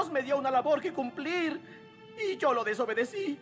Dios 0.00 0.12
me 0.12 0.22
dio 0.22 0.38
una 0.38 0.50
labor 0.50 0.80
que 0.80 0.94
cumplir 0.94 1.60
y 2.16 2.38
yo 2.38 2.54
lo 2.54 2.64
desobedecí. 2.64 3.38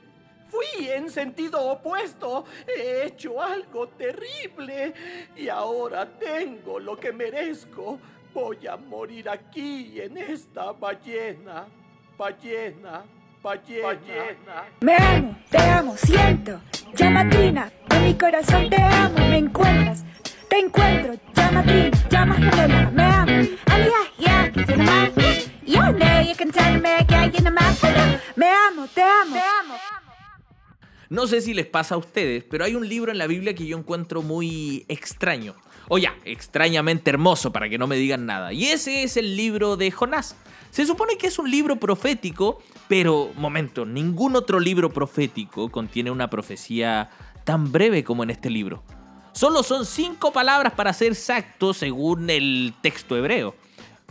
Fui 0.48 0.88
en 0.88 1.08
sentido 1.08 1.60
opuesto. 1.60 2.46
He 2.66 3.04
hecho 3.06 3.40
algo 3.40 3.86
terrible 3.90 4.92
y 5.36 5.48
ahora 5.48 6.04
tengo 6.18 6.80
lo 6.80 6.96
que 6.96 7.12
merezco. 7.12 8.00
Voy 8.34 8.66
a 8.66 8.76
morir 8.76 9.28
aquí 9.28 10.00
en 10.00 10.18
esta 10.18 10.72
ballena. 10.72 11.68
Ballena. 12.16 13.04
Ballena. 13.40 14.64
Me 14.80 14.96
amo, 14.96 15.38
te 15.48 15.58
amo, 15.58 15.96
siento. 15.96 16.60
Llamatina, 16.92 17.70
en 17.90 18.04
mi 18.04 18.14
corazón 18.14 18.68
te 18.68 18.82
amo, 18.82 19.16
me 19.16 19.38
encuentras. 19.38 20.04
Te 20.48 20.58
encuentro, 20.58 21.14
llamatina, 21.36 22.08
llama 22.10 22.34
gemela, 22.34 22.90
me 22.90 23.04
amo. 23.04 23.48
Alía, 23.66 23.92
ya, 24.18 24.50
que 24.50 24.66
tiene 25.68 25.92
más. 25.92 25.92
Yo 25.92 26.04
no, 26.04 26.22
you 26.22 26.36
can 26.36 26.50
tell 26.50 26.80
me 26.80 27.06
que 27.06 27.14
hay 27.14 27.32
en 27.34 27.54
más, 27.54 27.78
pero 27.80 28.00
me 28.36 28.46
amo, 28.46 28.86
te 28.94 29.02
amo. 29.02 29.34
Te 29.34 29.40
amo. 29.40 29.74
No 31.10 31.26
sé 31.26 31.40
si 31.40 31.54
les 31.54 31.66
pasa 31.66 31.94
a 31.94 31.98
ustedes, 31.98 32.44
pero 32.44 32.64
hay 32.64 32.74
un 32.74 32.86
libro 32.86 33.10
en 33.10 33.18
la 33.18 33.26
Biblia 33.26 33.54
que 33.54 33.66
yo 33.66 33.78
encuentro 33.78 34.22
muy 34.22 34.84
extraño. 34.88 35.54
O 35.88 35.96
ya, 35.96 36.14
extrañamente 36.24 37.08
hermoso 37.08 37.50
para 37.50 37.68
que 37.70 37.78
no 37.78 37.86
me 37.86 37.96
digan 37.96 38.26
nada. 38.26 38.52
Y 38.52 38.66
ese 38.66 39.04
es 39.04 39.16
el 39.16 39.36
libro 39.36 39.78
de 39.78 39.90
Jonás. 39.90 40.36
Se 40.70 40.84
supone 40.84 41.16
que 41.16 41.28
es 41.28 41.38
un 41.38 41.50
libro 41.50 41.76
profético, 41.76 42.60
pero, 42.88 43.30
momento, 43.36 43.86
ningún 43.86 44.36
otro 44.36 44.60
libro 44.60 44.90
profético 44.90 45.70
contiene 45.70 46.10
una 46.10 46.28
profecía 46.28 47.08
tan 47.44 47.72
breve 47.72 48.04
como 48.04 48.22
en 48.22 48.28
este 48.28 48.50
libro. 48.50 48.82
Solo 49.32 49.62
son 49.62 49.86
cinco 49.86 50.30
palabras 50.30 50.74
para 50.74 50.92
ser 50.92 51.12
exacto 51.12 51.72
según 51.72 52.28
el 52.28 52.74
texto 52.82 53.16
hebreo. 53.16 53.54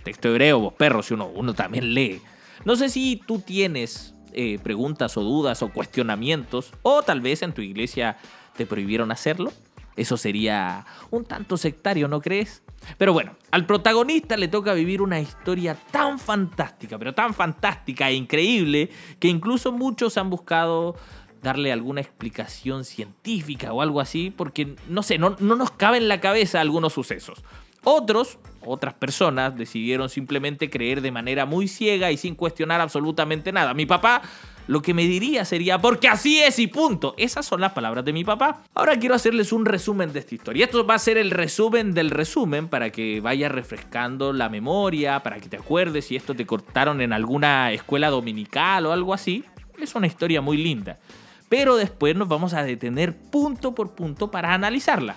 Texto 0.08 0.30
hebreo, 0.30 0.62
vos 0.62 0.74
perros, 0.74 1.08
si 1.08 1.14
uno, 1.16 1.28
uno 1.28 1.54
también 1.54 1.94
lee. 1.94 2.22
No 2.64 2.78
sé 2.78 2.88
si 2.88 3.22
tú 3.28 3.40
tienes 3.40 4.16
eh, 4.32 4.58
preguntas 4.64 5.18
o 5.18 5.22
dudas 5.22 5.62
o 5.62 5.70
cuestionamientos, 5.70 6.72
o 6.82 7.04
tal 7.04 7.20
vez 7.20 7.42
en 7.42 7.52
tu 7.52 7.62
iglesia 7.62 8.16
te 8.56 8.66
prohibieron 8.66 9.12
hacerlo. 9.12 9.52
Eso 9.98 10.16
sería 10.16 10.86
un 11.12 11.26
tanto 11.26 11.58
sectario, 11.58 12.08
¿no 12.08 12.22
crees? 12.22 12.64
Pero 12.98 13.12
bueno, 13.12 13.36
al 13.52 13.66
protagonista 13.66 14.38
le 14.38 14.48
toca 14.48 14.74
vivir 14.74 15.02
una 15.02 15.20
historia 15.20 15.76
tan 15.92 16.20
fantástica, 16.20 16.98
pero 16.98 17.14
tan 17.14 17.34
fantástica 17.34 18.10
e 18.10 18.14
increíble, 18.14 18.90
que 19.20 19.28
incluso 19.28 19.74
muchos 19.74 20.18
han 20.18 20.30
buscado 20.30 20.96
darle 21.44 21.74
alguna 21.74 22.00
explicación 22.00 22.86
científica 22.86 23.74
o 23.74 23.82
algo 23.82 24.00
así, 24.00 24.32
porque 24.32 24.78
no 24.88 25.04
sé, 25.04 25.18
no, 25.18 25.36
no 25.40 25.58
nos 25.58 25.72
cabe 25.72 25.98
en 25.98 26.08
la 26.08 26.22
cabeza 26.22 26.62
algunos 26.62 26.94
sucesos. 26.94 27.44
Otros, 27.90 28.38
otras 28.66 28.96
personas, 28.96 29.58
decidieron 29.58 30.10
simplemente 30.10 30.70
creer 30.70 31.00
de 31.00 31.10
manera 31.10 31.46
muy 31.46 31.70
ciega 31.70 32.12
y 32.12 32.18
sin 32.18 32.36
cuestionar 32.36 32.82
absolutamente 32.82 33.54
nada. 33.54 33.74
Mi 33.74 33.86
papá 33.86 34.22
lo 34.68 34.82
que 34.82 34.94
me 34.94 35.04
diría 35.04 35.46
sería, 35.46 35.80
porque 35.80 36.10
así 36.10 36.40
es 36.40 36.60
y 36.60 36.68
punto. 36.68 37.16
Esas 37.18 37.46
son 37.46 37.62
las 37.62 37.72
palabras 37.72 38.04
de 38.04 38.12
mi 38.12 38.26
papá. 38.26 38.62
Ahora 38.74 39.00
quiero 39.00 39.16
hacerles 39.16 39.54
un 39.54 39.64
resumen 39.64 40.12
de 40.12 40.20
esta 40.20 40.36
historia. 40.36 40.66
Esto 40.66 40.86
va 40.86 40.96
a 40.96 41.00
ser 41.00 41.18
el 41.18 41.32
resumen 41.32 41.94
del 41.94 42.10
resumen 42.10 42.68
para 42.68 42.90
que 42.90 43.22
vaya 43.22 43.48
refrescando 43.48 44.34
la 44.34 44.50
memoria, 44.50 45.24
para 45.24 45.40
que 45.40 45.48
te 45.48 45.56
acuerdes 45.56 46.08
si 46.08 46.18
esto 46.18 46.36
te 46.36 46.46
cortaron 46.46 47.00
en 47.00 47.14
alguna 47.14 47.72
escuela 47.72 48.10
dominical 48.10 48.86
o 48.86 48.92
algo 48.92 49.14
así. 49.14 49.46
Es 49.80 49.96
una 49.96 50.08
historia 50.08 50.42
muy 50.42 50.58
linda. 50.58 51.00
Pero 51.48 51.78
después 51.78 52.18
nos 52.18 52.28
vamos 52.28 52.54
a 52.54 52.64
detener 52.64 53.16
punto 53.16 53.74
por 53.74 53.96
punto 53.96 54.30
para 54.30 54.54
analizarla. 54.54 55.16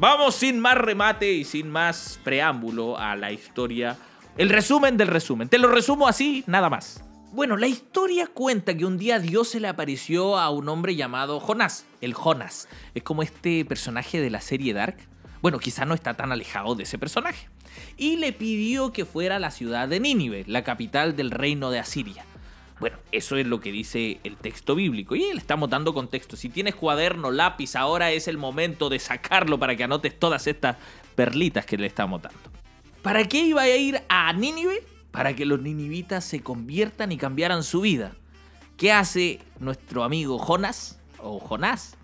Vamos 0.00 0.36
sin 0.36 0.60
más 0.60 0.78
remate 0.78 1.30
y 1.30 1.44
sin 1.44 1.68
más 1.68 2.18
preámbulo 2.24 2.98
a 2.98 3.16
la 3.16 3.32
historia. 3.32 3.98
El 4.38 4.48
resumen 4.48 4.96
del 4.96 5.08
resumen. 5.08 5.50
Te 5.50 5.58
lo 5.58 5.68
resumo 5.68 6.08
así, 6.08 6.42
nada 6.46 6.70
más. 6.70 7.04
Bueno, 7.32 7.58
la 7.58 7.66
historia 7.66 8.26
cuenta 8.26 8.74
que 8.74 8.86
un 8.86 8.96
día 8.96 9.18
Dios 9.18 9.50
se 9.50 9.60
le 9.60 9.68
apareció 9.68 10.38
a 10.38 10.48
un 10.48 10.70
hombre 10.70 10.96
llamado 10.96 11.38
Jonás, 11.38 11.84
el 12.00 12.14
Jonás. 12.14 12.66
Es 12.94 13.02
como 13.02 13.22
este 13.22 13.62
personaje 13.66 14.22
de 14.22 14.30
la 14.30 14.40
serie 14.40 14.72
Dark. 14.72 14.96
Bueno, 15.42 15.58
quizá 15.58 15.84
no 15.84 15.92
está 15.92 16.14
tan 16.14 16.32
alejado 16.32 16.74
de 16.74 16.84
ese 16.84 16.96
personaje. 16.96 17.50
Y 17.98 18.16
le 18.16 18.32
pidió 18.32 18.94
que 18.94 19.04
fuera 19.04 19.36
a 19.36 19.38
la 19.38 19.50
ciudad 19.50 19.86
de 19.86 20.00
Nínive, 20.00 20.44
la 20.46 20.64
capital 20.64 21.14
del 21.14 21.30
reino 21.30 21.70
de 21.70 21.78
Asiria. 21.78 22.24
Bueno, 22.80 22.96
eso 23.12 23.36
es 23.36 23.46
lo 23.46 23.60
que 23.60 23.70
dice 23.70 24.20
el 24.24 24.36
texto 24.36 24.74
bíblico. 24.74 25.14
Y 25.14 25.20
le 25.32 25.38
estamos 25.38 25.70
dando 25.70 25.94
contexto. 25.94 26.36
Si 26.36 26.48
tienes 26.48 26.74
cuaderno, 26.74 27.30
lápiz, 27.30 27.76
ahora 27.76 28.10
es 28.10 28.26
el 28.26 28.38
momento 28.38 28.88
de 28.88 28.98
sacarlo 28.98 29.58
para 29.58 29.76
que 29.76 29.84
anotes 29.84 30.18
todas 30.18 30.46
estas 30.46 30.76
perlitas 31.14 31.66
que 31.66 31.76
le 31.76 31.86
estamos 31.86 32.22
dando. 32.22 32.40
¿Para 33.02 33.24
qué 33.28 33.40
iba 33.40 33.62
a 33.62 33.76
ir 33.76 34.02
a 34.08 34.32
Nínive? 34.32 34.82
para 35.10 35.34
que 35.34 35.44
los 35.44 35.60
ninivitas 35.60 36.24
se 36.24 36.40
conviertan 36.40 37.12
y 37.12 37.16
cambiaran 37.16 37.62
su 37.62 37.80
vida. 37.80 38.12
¿Qué 38.76 38.92
hace 38.92 39.40
nuestro 39.58 40.04
amigo 40.04 40.38
Jonas 40.38 40.98
o 41.18 41.38
Jonás? 41.38 41.96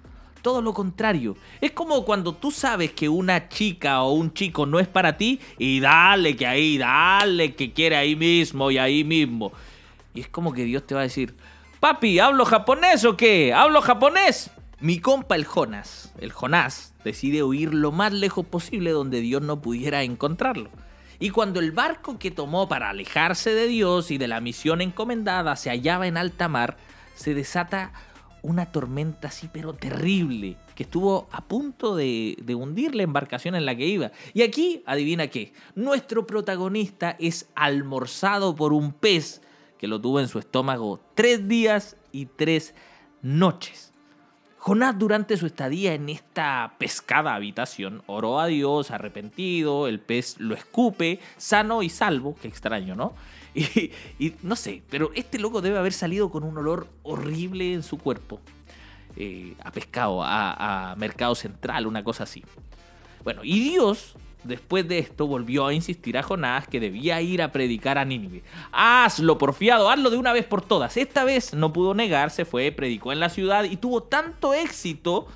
Todo 0.42 0.62
lo 0.62 0.74
contrario. 0.74 1.36
Es 1.60 1.72
como 1.72 2.04
cuando 2.04 2.34
tú 2.34 2.50
sabes 2.50 2.92
que 2.92 3.08
una 3.08 3.48
chica 3.48 4.02
o 4.02 4.12
un 4.12 4.32
chico 4.32 4.66
no 4.66 4.78
es 4.78 4.86
para 4.86 5.16
ti 5.16 5.40
y 5.58 5.80
dale 5.80 6.36
que 6.36 6.46
ahí, 6.46 6.78
dale 6.78 7.54
que 7.54 7.72
quiere 7.72 7.96
ahí 7.96 8.14
mismo 8.14 8.70
y 8.70 8.78
ahí 8.78 9.02
mismo. 9.02 9.52
Y 10.16 10.20
es 10.22 10.28
como 10.28 10.54
que 10.54 10.64
Dios 10.64 10.86
te 10.86 10.94
va 10.94 11.00
a 11.00 11.04
decir, 11.04 11.36
papi, 11.78 12.18
¿hablo 12.18 12.46
japonés 12.46 13.04
o 13.04 13.18
qué? 13.18 13.52
¿Hablo 13.52 13.82
japonés? 13.82 14.50
Mi 14.80 14.98
compa 14.98 15.36
el 15.36 15.44
Jonas, 15.44 16.12
el 16.18 16.32
Jonás, 16.32 16.94
decide 17.04 17.42
huir 17.42 17.74
lo 17.74 17.92
más 17.92 18.14
lejos 18.14 18.46
posible 18.46 18.92
donde 18.92 19.20
Dios 19.20 19.42
no 19.42 19.60
pudiera 19.60 20.02
encontrarlo. 20.02 20.70
Y 21.18 21.30
cuando 21.30 21.60
el 21.60 21.72
barco 21.72 22.18
que 22.18 22.30
tomó 22.30 22.66
para 22.66 22.88
alejarse 22.88 23.54
de 23.54 23.68
Dios 23.68 24.10
y 24.10 24.16
de 24.16 24.26
la 24.26 24.40
misión 24.40 24.80
encomendada 24.80 25.54
se 25.54 25.68
hallaba 25.68 26.06
en 26.06 26.16
alta 26.16 26.48
mar, 26.48 26.78
se 27.14 27.34
desata 27.34 27.92
una 28.40 28.66
tormenta 28.66 29.28
así 29.28 29.50
pero 29.52 29.74
terrible 29.74 30.56
que 30.74 30.84
estuvo 30.84 31.28
a 31.30 31.42
punto 31.42 31.96
de, 31.96 32.36
hundir 32.56 32.94
la 32.94 33.02
embarcación 33.02 33.54
en 33.54 33.66
la 33.66 33.76
que 33.76 33.86
iba. 33.86 34.12
Y 34.32 34.42
aquí, 34.42 34.82
adivina 34.86 35.26
qué, 35.26 35.52
nuestro 35.74 36.26
protagonista 36.26 37.16
es 37.18 37.50
almorzado 37.54 38.54
por 38.54 38.72
un 38.72 38.92
pez 38.92 39.42
que 39.78 39.88
lo 39.88 40.00
tuvo 40.00 40.20
en 40.20 40.28
su 40.28 40.38
estómago 40.38 41.00
tres 41.14 41.48
días 41.48 41.96
y 42.12 42.26
tres 42.26 42.74
noches. 43.22 43.92
Jonás 44.58 44.98
durante 44.98 45.36
su 45.36 45.46
estadía 45.46 45.94
en 45.94 46.08
esta 46.08 46.74
pescada 46.78 47.34
habitación 47.34 48.02
oró 48.06 48.40
a 48.40 48.46
Dios 48.46 48.90
arrepentido, 48.90 49.86
el 49.86 50.00
pez 50.00 50.40
lo 50.40 50.56
escupe, 50.56 51.20
sano 51.36 51.84
y 51.84 51.88
salvo, 51.88 52.34
qué 52.40 52.48
extraño, 52.48 52.94
¿no? 52.94 53.14
Y, 54.18 54.34
no 54.42 54.56
sé, 54.56 54.82
pero 54.90 55.12
este 55.14 55.38
loco 55.38 55.62
debe 55.62 55.78
haber 55.78 55.92
salido 55.92 56.30
con 56.30 56.42
un 56.42 56.58
olor 56.58 56.88
horrible 57.04 57.74
en 57.74 57.82
su 57.82 57.96
cuerpo, 57.96 58.40
eh, 59.16 59.54
a 59.62 59.70
pescado, 59.70 60.22
a, 60.22 60.90
a 60.90 60.96
mercado 60.96 61.34
central, 61.34 61.86
una 61.86 62.02
cosa 62.02 62.24
así. 62.24 62.42
Bueno, 63.24 63.42
y 63.44 63.60
Dios 63.60 64.16
Después 64.46 64.86
de 64.88 64.98
esto 64.98 65.26
volvió 65.26 65.66
a 65.66 65.74
insistir 65.74 66.16
a 66.16 66.22
Jonás 66.22 66.66
que 66.68 66.80
debía 66.80 67.20
ir 67.20 67.42
a 67.42 67.52
predicar 67.52 67.98
a 67.98 68.04
Nínive. 68.04 68.42
Hazlo, 68.72 69.38
porfiado, 69.38 69.90
hazlo 69.90 70.10
de 70.10 70.16
una 70.16 70.32
vez 70.32 70.44
por 70.44 70.62
todas. 70.62 70.96
Esta 70.96 71.24
vez 71.24 71.54
no 71.54 71.72
pudo 71.72 71.94
negarse, 71.94 72.44
fue, 72.44 72.72
predicó 72.72 73.12
en 73.12 73.20
la 73.20 73.28
ciudad 73.28 73.64
y 73.64 73.76
tuvo 73.76 74.02
tanto 74.02 74.54
éxito. 74.54 75.26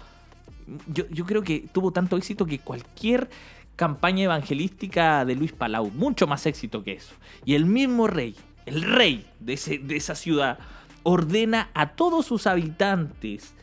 Yo, 0.86 1.26
creo 1.26 1.42
que 1.42 1.66
tuvo 1.72 1.92
tanto 1.92 2.16
éxito 2.16 2.46
que 2.46 2.60
cualquier 2.60 3.28
campaña 3.76 4.24
evangelística 4.24 5.24
de 5.24 5.34
Luis 5.34 5.52
Palau, 5.52 5.90
mucho 5.90 6.26
más 6.26 6.46
éxito 6.46 6.84
que 6.84 6.92
eso. 6.92 7.14
Y 7.44 7.54
el 7.54 7.66
mismo 7.66 8.06
rey, 8.06 8.36
el 8.66 8.82
rey 8.82 9.26
de, 9.40 9.80
de 9.82 9.96
esa 9.96 10.14
ciudad, 10.14 10.58
ordena 11.02 11.70
a 11.74 11.90
todos 11.94 12.26
sus 12.26 12.46
habitantes 12.46 13.54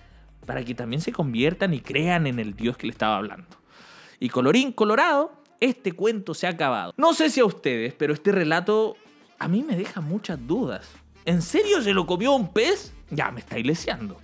para 0.45 0.63
que 0.63 0.73
también 0.73 1.01
se 1.01 1.11
conviertan 1.11 1.73
y 1.73 1.81
crean 1.81 2.25
en 2.25 2.39
el 2.39 2.55
Dios 2.55 2.77
que 2.77 2.87
le 2.87 2.91
estaba 2.91 3.17
hablando. 3.17 3.57
Y 4.19 4.29
colorín 4.29 4.71
colorado, 4.71 5.31
este 5.59 5.91
cuento 5.91 6.33
se 6.33 6.47
ha 6.47 6.51
acabado. 6.51 6.93
No 6.97 7.13
sé 7.13 7.29
si 7.29 7.39
a 7.39 7.45
ustedes, 7.45 7.93
pero 7.93 8.13
este 8.13 8.31
relato 8.31 8.95
a 9.39 9.47
mí 9.47 9.63
me 9.63 9.75
deja 9.75 10.01
muchas 10.01 10.39
dudas. 10.45 10.89
¿En 11.25 11.41
serio 11.41 11.81
se 11.81 11.93
lo 11.93 12.05
comió 12.05 12.33
un 12.33 12.51
pez? 12.51 12.93
Ya, 13.09 13.31
me 13.31 13.39
está 13.39 13.57
iglesiando. 13.57 14.17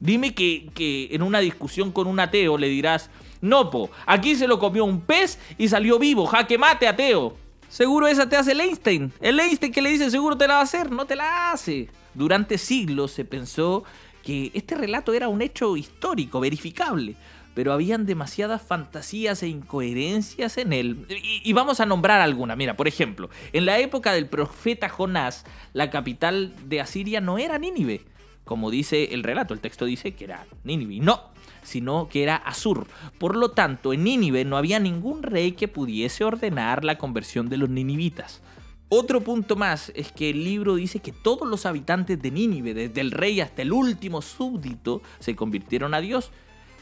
Dime 0.00 0.34
que, 0.34 0.70
que, 0.74 1.08
en 1.10 1.22
una 1.22 1.40
discusión 1.40 1.90
con 1.90 2.06
un 2.06 2.20
ateo 2.20 2.56
le 2.56 2.68
dirás, 2.68 3.10
no, 3.40 3.70
po, 3.70 3.90
aquí 4.06 4.36
se 4.36 4.46
lo 4.46 4.58
comió 4.58 4.84
un 4.84 5.00
pez 5.00 5.38
y 5.56 5.68
salió 5.68 5.98
vivo, 5.98 6.26
jaque 6.26 6.58
mate, 6.58 6.86
ateo. 6.86 7.36
Seguro 7.68 8.06
esa 8.06 8.28
te 8.28 8.36
hace 8.36 8.52
el 8.52 8.60
Einstein. 8.60 9.12
El 9.20 9.38
Einstein 9.38 9.72
que 9.72 9.82
le 9.82 9.90
dice 9.90 10.10
seguro 10.10 10.36
te 10.36 10.48
la 10.48 10.54
va 10.54 10.60
a 10.60 10.64
hacer, 10.64 10.90
no 10.90 11.04
te 11.04 11.16
la 11.16 11.52
hace. 11.52 11.88
Durante 12.14 12.58
siglos 12.58 13.12
se 13.12 13.24
pensó 13.24 13.84
que 14.22 14.50
este 14.54 14.74
relato 14.74 15.12
era 15.12 15.28
un 15.28 15.42
hecho 15.42 15.76
histórico, 15.76 16.40
verificable 16.40 17.16
pero 17.58 17.72
habían 17.72 18.06
demasiadas 18.06 18.62
fantasías 18.62 19.42
e 19.42 19.48
incoherencias 19.48 20.58
en 20.58 20.72
él. 20.72 21.06
Y, 21.42 21.52
vamos 21.54 21.80
a 21.80 21.86
nombrar 21.86 22.20
alguna. 22.20 22.54
Mira, 22.54 22.76
por 22.76 22.86
ejemplo, 22.86 23.30
en 23.52 23.66
la 23.66 23.80
época 23.80 24.12
del 24.12 24.28
profeta 24.28 24.88
Jonás, 24.88 25.44
la 25.72 25.90
capital 25.90 26.54
de 26.68 26.80
Asiria 26.80 27.20
no 27.20 27.36
era 27.36 27.58
Nínive, 27.58 28.02
como 28.44 28.70
dice 28.70 29.12
el 29.12 29.24
relato, 29.24 29.54
el 29.54 29.60
texto 29.60 29.86
dice 29.86 30.14
que 30.14 30.22
era 30.22 30.46
Nínive. 30.62 31.00
No, 31.04 31.32
sino 31.64 32.08
que 32.08 32.22
era 32.22 32.36
Asur. 32.36 32.86
Por 33.18 33.34
lo 33.34 33.50
tanto, 33.50 33.92
en 33.92 34.04
Nínive 34.04 34.44
no 34.44 34.56
había 34.56 34.78
ningún 34.78 35.24
rey 35.24 35.50
que 35.50 35.66
pudiese 35.66 36.22
ordenar 36.22 36.84
la 36.84 36.96
conversión 36.96 37.48
de 37.48 37.56
los 37.56 37.68
ninivitas. 37.68 38.40
Otro 38.88 39.20
punto 39.20 39.56
más 39.56 39.90
es 39.96 40.12
que 40.12 40.30
el 40.30 40.44
libro 40.44 40.76
dice 40.76 41.00
que 41.00 41.10
todos 41.10 41.48
los 41.48 41.66
habitantes 41.66 42.22
de 42.22 42.30
Nínive, 42.30 42.72
desde 42.72 43.00
el 43.00 43.10
rey 43.10 43.40
hasta 43.40 43.62
el 43.62 43.72
último 43.72 44.22
súbdito, 44.22 45.02
se 45.18 45.34
convirtieron 45.34 45.92
a 45.92 46.00
Dios. 46.00 46.30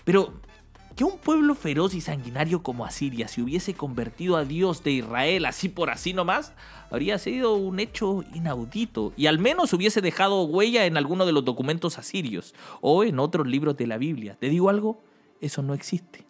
Pero 0.07 0.35
que 0.97 1.05
un 1.05 1.19
pueblo 1.19 1.55
feroz 1.55 1.95
y 1.95 2.01
sanguinario 2.01 2.63
como 2.63 2.87
Asiria 2.87 3.29
se 3.29 3.43
hubiese 3.43 3.75
convertido 3.75 4.39
a 4.39 4.47
Dios 4.47 4.83
de 4.83 4.93
Israel 4.93 5.45
así 5.45 5.69
por 5.69 5.91
así 5.91 6.15
nomás, 6.15 6.55
habría 6.91 7.19
sido 7.19 7.55
un 7.55 7.81
hecho 7.81 8.25
inaudito 8.35 9.13
y 9.15 9.27
al 9.27 9.39
menos 9.39 9.75
hubiese 9.75 10.01
dejado 10.01 10.45
huella 10.45 10.87
en 10.87 10.97
alguno 10.97 11.27
de 11.27 11.33
los 11.33 11.45
documentos 11.45 11.99
asirios 11.99 12.55
o 12.81 13.05
en 13.05 13.19
otros 13.19 13.47
libros 13.47 13.77
de 13.77 13.87
la 13.87 13.99
Biblia. 13.99 14.39
¿Te 14.41 14.49
digo 14.49 14.71
algo? 14.71 15.05
Eso 15.43 15.61
no 15.61 15.75
existe. 15.75 16.25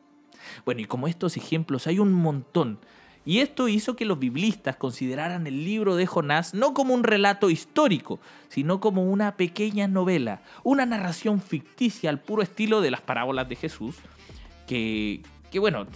Bueno, 0.64 0.80
y 0.80 0.86
como 0.86 1.06
estos 1.06 1.36
ejemplos 1.36 1.86
hay 1.86 2.00
un 2.00 2.12
montón. 2.12 2.80
Y 3.24 3.40
esto 3.40 3.68
hizo 3.68 3.94
que 3.94 4.04
los 4.04 4.18
biblistas 4.18 4.76
consideraran 4.76 5.46
el 5.46 5.64
libro 5.64 5.94
de 5.94 6.06
Jonás 6.06 6.54
no 6.54 6.74
como 6.74 6.92
un 6.94 7.04
relato 7.04 7.50
histórico, 7.50 8.18
sino 8.48 8.80
como 8.80 9.04
una 9.04 9.36
pequeña 9.36 9.86
novela, 9.86 10.42
una 10.64 10.86
narración 10.86 11.40
ficticia 11.40 12.10
al 12.10 12.20
puro 12.20 12.42
estilo 12.42 12.80
de 12.80 12.92
las 12.92 13.00
parábolas 13.00 13.48
de 13.48 13.56
Jesús, 13.56 13.96
que, 14.66 15.22
que 15.50 15.58
bueno, 15.58 15.86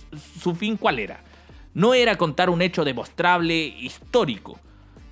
su 0.40 0.54
fin 0.54 0.76
cuál 0.76 0.98
era? 0.98 1.22
No 1.74 1.94
era 1.94 2.16
contar 2.16 2.50
un 2.50 2.62
hecho 2.62 2.84
demostrable 2.84 3.66
histórico, 3.66 4.58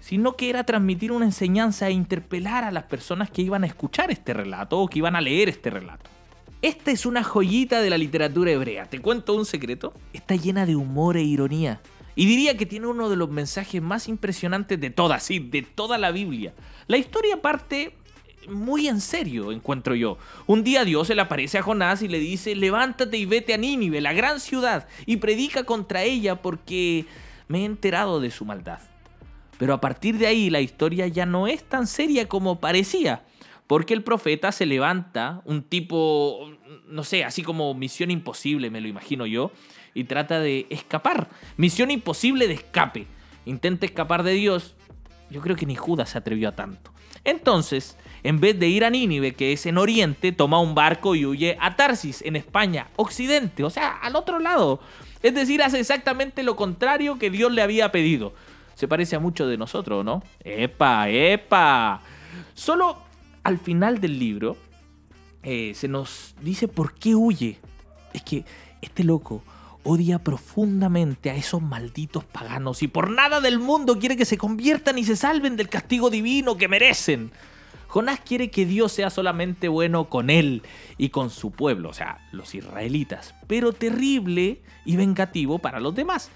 sino 0.00 0.36
que 0.36 0.50
era 0.50 0.64
transmitir 0.64 1.12
una 1.12 1.26
enseñanza 1.26 1.88
e 1.88 1.92
interpelar 1.92 2.64
a 2.64 2.70
las 2.70 2.84
personas 2.84 3.30
que 3.30 3.42
iban 3.42 3.64
a 3.64 3.66
escuchar 3.66 4.10
este 4.10 4.32
relato 4.32 4.78
o 4.78 4.88
que 4.88 4.98
iban 4.98 5.16
a 5.16 5.20
leer 5.20 5.48
este 5.48 5.70
relato. 5.70 6.08
Esta 6.60 6.90
es 6.90 7.06
una 7.06 7.22
joyita 7.22 7.80
de 7.80 7.90
la 7.90 7.98
literatura 7.98 8.50
hebrea. 8.50 8.86
¿Te 8.86 9.00
cuento 9.00 9.34
un 9.34 9.44
secreto? 9.44 9.94
Está 10.12 10.34
llena 10.34 10.66
de 10.66 10.74
humor 10.74 11.16
e 11.16 11.22
ironía. 11.22 11.80
Y 12.16 12.26
diría 12.26 12.56
que 12.56 12.66
tiene 12.66 12.88
uno 12.88 13.08
de 13.08 13.14
los 13.14 13.30
mensajes 13.30 13.80
más 13.80 14.08
impresionantes 14.08 14.80
de 14.80 14.90
toda, 14.90 15.20
sí, 15.20 15.38
de 15.38 15.62
toda 15.62 15.98
la 15.98 16.10
Biblia. 16.10 16.54
La 16.88 16.96
historia 16.96 17.40
parte 17.40 17.94
muy 18.48 18.88
en 18.88 19.00
serio, 19.00 19.52
encuentro 19.52 19.94
yo. 19.94 20.18
Un 20.46 20.64
día 20.64 20.84
Dios 20.84 21.06
se 21.06 21.14
le 21.14 21.22
aparece 21.22 21.58
a 21.58 21.62
Jonás 21.62 22.02
y 22.02 22.08
le 22.08 22.18
dice, 22.18 22.54
levántate 22.54 23.16
y 23.16 23.26
vete 23.26 23.54
a 23.54 23.58
Nínive, 23.58 24.00
la 24.00 24.12
gran 24.12 24.40
ciudad, 24.40 24.88
y 25.06 25.18
predica 25.18 25.64
contra 25.64 26.02
ella 26.02 26.42
porque 26.42 27.06
me 27.48 27.60
he 27.60 27.64
enterado 27.64 28.20
de 28.20 28.30
su 28.30 28.44
maldad. 28.44 28.80
Pero 29.58 29.74
a 29.74 29.80
partir 29.80 30.18
de 30.18 30.26
ahí 30.26 30.50
la 30.50 30.60
historia 30.60 31.06
ya 31.08 31.26
no 31.26 31.46
es 31.46 31.64
tan 31.64 31.86
seria 31.86 32.28
como 32.28 32.60
parecía, 32.60 33.24
porque 33.66 33.94
el 33.94 34.02
profeta 34.02 34.52
se 34.52 34.66
levanta, 34.66 35.42
un 35.44 35.62
tipo, 35.62 36.50
no 36.86 37.04
sé, 37.04 37.24
así 37.24 37.42
como 37.42 37.74
misión 37.74 38.10
imposible, 38.10 38.70
me 38.70 38.80
lo 38.80 38.88
imagino 38.88 39.26
yo, 39.26 39.52
y 39.94 40.04
trata 40.04 40.40
de 40.40 40.66
escapar. 40.70 41.28
Misión 41.56 41.90
imposible 41.90 42.46
de 42.46 42.54
escape. 42.54 43.06
Intenta 43.44 43.84
escapar 43.84 44.22
de 44.22 44.32
Dios. 44.32 44.76
Yo 45.28 45.40
creo 45.40 45.56
que 45.56 45.66
ni 45.66 45.74
Judas 45.74 46.10
se 46.10 46.18
atrevió 46.18 46.48
a 46.48 46.52
tanto. 46.52 46.92
Entonces, 47.24 47.96
en 48.22 48.40
vez 48.40 48.58
de 48.58 48.68
ir 48.68 48.84
a 48.84 48.90
Nínive, 48.90 49.34
que 49.34 49.52
es 49.52 49.66
en 49.66 49.78
Oriente, 49.78 50.32
toma 50.32 50.60
un 50.60 50.74
barco 50.74 51.14
y 51.14 51.26
huye 51.26 51.56
a 51.60 51.76
Tarsis, 51.76 52.22
en 52.22 52.36
España, 52.36 52.88
Occidente, 52.96 53.64
o 53.64 53.70
sea, 53.70 53.98
al 53.98 54.16
otro 54.16 54.38
lado. 54.38 54.80
Es 55.22 55.34
decir, 55.34 55.62
hace 55.62 55.80
exactamente 55.80 56.42
lo 56.42 56.56
contrario 56.56 57.18
que 57.18 57.30
Dios 57.30 57.52
le 57.52 57.62
había 57.62 57.90
pedido. 57.90 58.32
Se 58.74 58.86
parece 58.86 59.16
a 59.16 59.20
mucho 59.20 59.46
de 59.46 59.56
nosotros, 59.56 60.04
¿no? 60.04 60.22
¡Epa, 60.44 61.08
epa! 61.08 62.00
Solo 62.54 62.98
al 63.42 63.58
final 63.58 64.00
del 64.00 64.18
libro 64.18 64.56
eh, 65.42 65.72
se 65.74 65.88
nos 65.88 66.34
dice 66.42 66.68
por 66.68 66.94
qué 66.94 67.14
huye. 67.14 67.58
Es 68.12 68.22
que 68.22 68.44
este 68.80 69.04
loco 69.04 69.42
odia 69.84 70.18
profundamente 70.18 71.30
a 71.30 71.34
esos 71.34 71.62
malditos 71.62 72.24
paganos 72.24 72.82
y 72.82 72.88
por 72.88 73.10
nada 73.10 73.40
del 73.40 73.58
mundo 73.58 73.98
quiere 73.98 74.16
que 74.16 74.24
se 74.24 74.36
conviertan 74.36 74.98
y 74.98 75.04
se 75.04 75.16
salven 75.16 75.56
del 75.56 75.68
castigo 75.68 76.10
divino 76.10 76.56
que 76.56 76.68
merecen. 76.68 77.32
Jonás 77.88 78.20
quiere 78.20 78.50
que 78.50 78.66
Dios 78.66 78.92
sea 78.92 79.08
solamente 79.08 79.68
bueno 79.68 80.10
con 80.10 80.28
él 80.28 80.62
y 80.98 81.08
con 81.08 81.30
su 81.30 81.50
pueblo, 81.50 81.88
o 81.88 81.94
sea, 81.94 82.18
los 82.32 82.54
israelitas, 82.54 83.34
pero 83.46 83.72
terrible 83.72 84.60
y 84.84 84.96
vengativo 84.96 85.58
para 85.58 85.80
los 85.80 85.94
demás. 85.94 86.30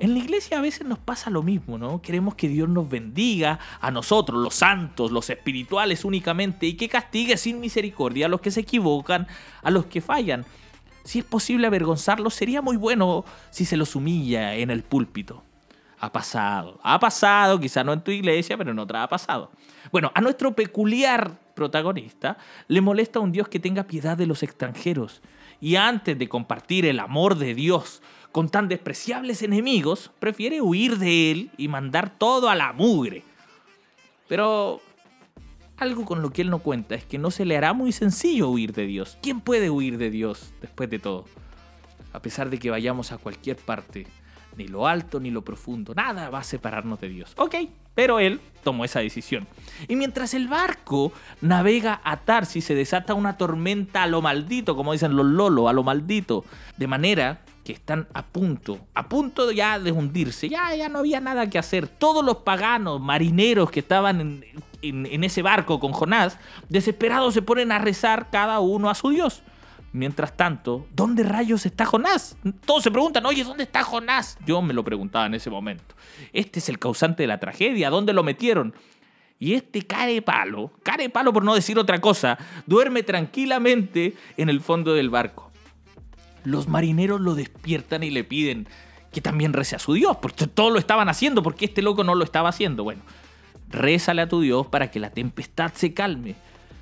En 0.00 0.12
la 0.12 0.20
iglesia 0.20 0.58
a 0.58 0.60
veces 0.60 0.86
nos 0.86 0.98
pasa 0.98 1.30
lo 1.30 1.42
mismo, 1.42 1.78
¿no? 1.78 2.02
Queremos 2.02 2.34
que 2.34 2.48
Dios 2.48 2.68
nos 2.68 2.88
bendiga 2.88 3.58
a 3.80 3.90
nosotros, 3.90 4.40
los 4.40 4.54
santos, 4.54 5.10
los 5.10 5.28
espirituales 5.30 6.04
únicamente, 6.04 6.66
y 6.66 6.74
que 6.74 6.88
castigue 6.88 7.36
sin 7.36 7.60
misericordia 7.60 8.26
a 8.26 8.28
los 8.28 8.40
que 8.40 8.52
se 8.52 8.60
equivocan, 8.60 9.26
a 9.62 9.70
los 9.70 9.86
que 9.86 10.00
fallan. 10.00 10.44
Si 11.02 11.20
es 11.20 11.24
posible 11.24 11.66
avergonzarlos, 11.66 12.34
sería 12.34 12.62
muy 12.62 12.76
bueno 12.76 13.24
si 13.50 13.64
se 13.64 13.76
los 13.76 13.96
humilla 13.96 14.54
en 14.54 14.70
el 14.70 14.82
púlpito. 14.82 15.42
Ha 16.00 16.12
pasado, 16.12 16.78
ha 16.82 16.98
pasado, 17.00 17.58
quizá 17.58 17.82
no 17.82 17.92
en 17.92 18.02
tu 18.02 18.10
iglesia, 18.10 18.56
pero 18.56 18.70
en 18.70 18.78
otra 18.78 19.02
ha 19.02 19.08
pasado. 19.08 19.50
Bueno, 19.90 20.12
a 20.14 20.20
nuestro 20.20 20.54
peculiar 20.54 21.38
protagonista 21.54 22.38
le 22.68 22.80
molesta 22.80 23.18
un 23.18 23.32
Dios 23.32 23.48
que 23.48 23.58
tenga 23.58 23.84
piedad 23.84 24.16
de 24.16 24.26
los 24.26 24.42
extranjeros. 24.42 25.22
Y 25.60 25.74
antes 25.74 26.16
de 26.16 26.28
compartir 26.28 26.86
el 26.86 27.00
amor 27.00 27.36
de 27.36 27.54
Dios 27.54 28.00
con 28.30 28.48
tan 28.48 28.68
despreciables 28.68 29.42
enemigos, 29.42 30.12
prefiere 30.20 30.60
huir 30.60 30.98
de 30.98 31.32
él 31.32 31.50
y 31.56 31.66
mandar 31.66 32.10
todo 32.10 32.48
a 32.48 32.54
la 32.54 32.72
mugre. 32.72 33.24
Pero 34.28 34.80
algo 35.78 36.04
con 36.04 36.22
lo 36.22 36.30
que 36.30 36.42
él 36.42 36.50
no 36.50 36.60
cuenta 36.60 36.94
es 36.94 37.04
que 37.04 37.18
no 37.18 37.30
se 37.30 37.44
le 37.44 37.56
hará 37.56 37.72
muy 37.72 37.90
sencillo 37.92 38.50
huir 38.50 38.72
de 38.72 38.86
Dios. 38.86 39.18
¿Quién 39.22 39.40
puede 39.40 39.70
huir 39.70 39.98
de 39.98 40.10
Dios 40.10 40.52
después 40.60 40.90
de 40.90 40.98
todo? 40.98 41.24
A 42.12 42.20
pesar 42.20 42.50
de 42.50 42.58
que 42.58 42.70
vayamos 42.70 43.10
a 43.12 43.18
cualquier 43.18 43.56
parte, 43.56 44.06
ni 44.56 44.66
lo 44.66 44.86
alto 44.86 45.20
ni 45.20 45.30
lo 45.30 45.42
profundo, 45.42 45.94
nada 45.94 46.30
va 46.30 46.40
a 46.40 46.44
separarnos 46.44 47.00
de 47.00 47.08
Dios. 47.08 47.32
Ok, 47.36 47.54
pero 47.94 48.20
él 48.20 48.40
tomó 48.62 48.84
esa 48.84 49.00
decisión. 49.00 49.46
Y 49.88 49.96
mientras 49.96 50.34
el 50.34 50.48
barco 50.48 51.12
navega 51.40 52.00
a 52.04 52.18
Tarsis, 52.18 52.64
se 52.64 52.74
desata 52.74 53.14
una 53.14 53.36
tormenta 53.36 54.02
a 54.02 54.06
lo 54.06 54.22
maldito, 54.22 54.76
como 54.76 54.92
dicen 54.92 55.16
los 55.16 55.26
lolos, 55.26 55.68
a 55.68 55.72
lo 55.72 55.82
maldito. 55.82 56.44
De 56.76 56.86
manera 56.86 57.40
que 57.64 57.72
están 57.72 58.08
a 58.14 58.24
punto, 58.24 58.78
a 58.94 59.08
punto 59.08 59.50
ya 59.52 59.78
de 59.78 59.92
hundirse. 59.92 60.48
Ya, 60.48 60.74
ya 60.74 60.88
no 60.88 61.00
había 61.00 61.20
nada 61.20 61.50
que 61.50 61.58
hacer. 61.58 61.86
Todos 61.86 62.24
los 62.24 62.38
paganos, 62.38 63.00
marineros 63.00 63.70
que 63.70 63.80
estaban 63.80 64.20
en, 64.20 65.06
en 65.06 65.24
ese 65.24 65.42
barco 65.42 65.80
con 65.80 65.92
Jonás, 65.92 66.38
desesperados 66.68 67.34
se 67.34 67.42
ponen 67.42 67.72
a 67.72 67.78
rezar 67.78 68.30
cada 68.30 68.60
uno 68.60 68.90
a 68.90 68.94
su 68.94 69.10
Dios. 69.10 69.42
Mientras 69.92 70.36
tanto, 70.36 70.86
¿dónde 70.94 71.22
rayos 71.22 71.64
está 71.64 71.86
Jonás? 71.86 72.36
Todos 72.66 72.82
se 72.82 72.90
preguntan, 72.90 73.24
oye, 73.24 73.42
¿dónde 73.42 73.62
está 73.62 73.82
Jonás? 73.82 74.38
Yo 74.44 74.60
me 74.60 74.74
lo 74.74 74.84
preguntaba 74.84 75.26
en 75.26 75.34
ese 75.34 75.48
momento. 75.48 75.94
Este 76.32 76.58
es 76.58 76.68
el 76.68 76.78
causante 76.78 77.22
de 77.22 77.26
la 77.26 77.40
tragedia, 77.40 77.88
¿dónde 77.88 78.12
lo 78.12 78.22
metieron? 78.22 78.74
Y 79.38 79.54
este 79.54 79.86
care 79.86 80.20
palo, 80.20 80.72
care 80.82 81.08
palo 81.08 81.32
por 81.32 81.44
no 81.44 81.54
decir 81.54 81.78
otra 81.78 82.00
cosa, 82.00 82.38
duerme 82.66 83.02
tranquilamente 83.02 84.14
en 84.36 84.50
el 84.50 84.60
fondo 84.60 84.94
del 84.94 85.10
barco. 85.10 85.50
Los 86.44 86.68
marineros 86.68 87.20
lo 87.20 87.34
despiertan 87.34 88.02
y 88.02 88.10
le 88.10 88.24
piden 88.24 88.68
que 89.12 89.20
también 89.20 89.52
rece 89.52 89.76
a 89.76 89.78
su 89.78 89.94
Dios, 89.94 90.16
porque 90.18 90.46
todos 90.46 90.72
lo 90.72 90.78
estaban 90.78 91.08
haciendo, 91.08 91.42
porque 91.42 91.64
este 91.64 91.82
loco 91.82 92.04
no 92.04 92.14
lo 92.14 92.24
estaba 92.24 92.50
haciendo. 92.50 92.84
Bueno, 92.84 93.02
rézale 93.70 94.22
a 94.22 94.28
tu 94.28 94.40
Dios 94.40 94.66
para 94.66 94.90
que 94.90 95.00
la 95.00 95.10
tempestad 95.10 95.72
se 95.72 95.94
calme. 95.94 96.34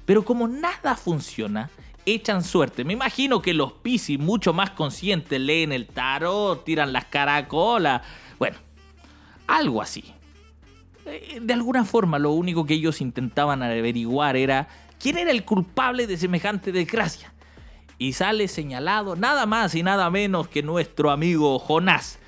Pero 0.06 0.24
como 0.24 0.48
nada 0.48 0.96
funciona, 0.96 1.70
echan 2.06 2.42
suerte. 2.42 2.84
Me 2.84 2.94
imagino 2.94 3.42
que 3.42 3.52
los 3.52 3.72
Piscis, 3.72 4.18
mucho 4.18 4.52
más 4.52 4.70
conscientes, 4.70 5.40
leen 5.40 5.72
el 5.72 5.86
tarot, 5.86 6.64
tiran 6.64 6.92
las 6.92 7.06
caracolas. 7.06 8.02
Bueno, 8.38 8.56
algo 9.46 9.82
así. 9.82 10.04
Eh, 11.04 11.40
de 11.42 11.52
alguna 11.52 11.84
forma, 11.84 12.18
lo 12.18 12.32
único 12.32 12.64
que 12.64 12.74
ellos 12.74 13.00
intentaban 13.00 13.62
averiguar 13.62 14.36
era 14.36 14.68
quién 14.98 15.18
era 15.18 15.30
el 15.30 15.44
culpable 15.44 16.06
de 16.06 16.16
semejante 16.16 16.72
desgracia. 16.72 17.32
Y 17.98 18.12
sale 18.12 18.46
señalado 18.48 19.16
nada 19.16 19.46
más 19.46 19.74
y 19.74 19.82
nada 19.82 20.10
menos 20.10 20.48
que 20.48 20.62
nuestro 20.62 21.10
amigo 21.10 21.58
Jonás. 21.58 22.18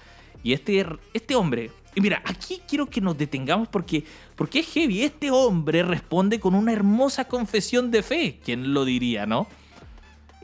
Y 0.43 0.55
este, 0.55 0.87
este 1.13 1.35
hombre, 1.35 1.71
y 1.95 2.01
mira, 2.01 2.23
aquí 2.25 2.63
quiero 2.67 2.87
que 2.87 3.01
nos 3.01 3.19
detengamos 3.19 3.69
porque, 3.69 4.05
porque 4.35 4.61
es 4.61 4.69
heavy. 4.73 5.03
Este 5.03 5.31
hombre 5.31 5.83
responde 5.83 6.41
con 6.41 6.55
una 6.55 6.73
hermosa 6.73 7.27
confesión 7.27 7.91
de 7.91 8.03
fe. 8.03 8.41
¿Quién 8.43 8.73
lo 8.73 8.85
diría, 8.85 9.27
no? 9.27 9.47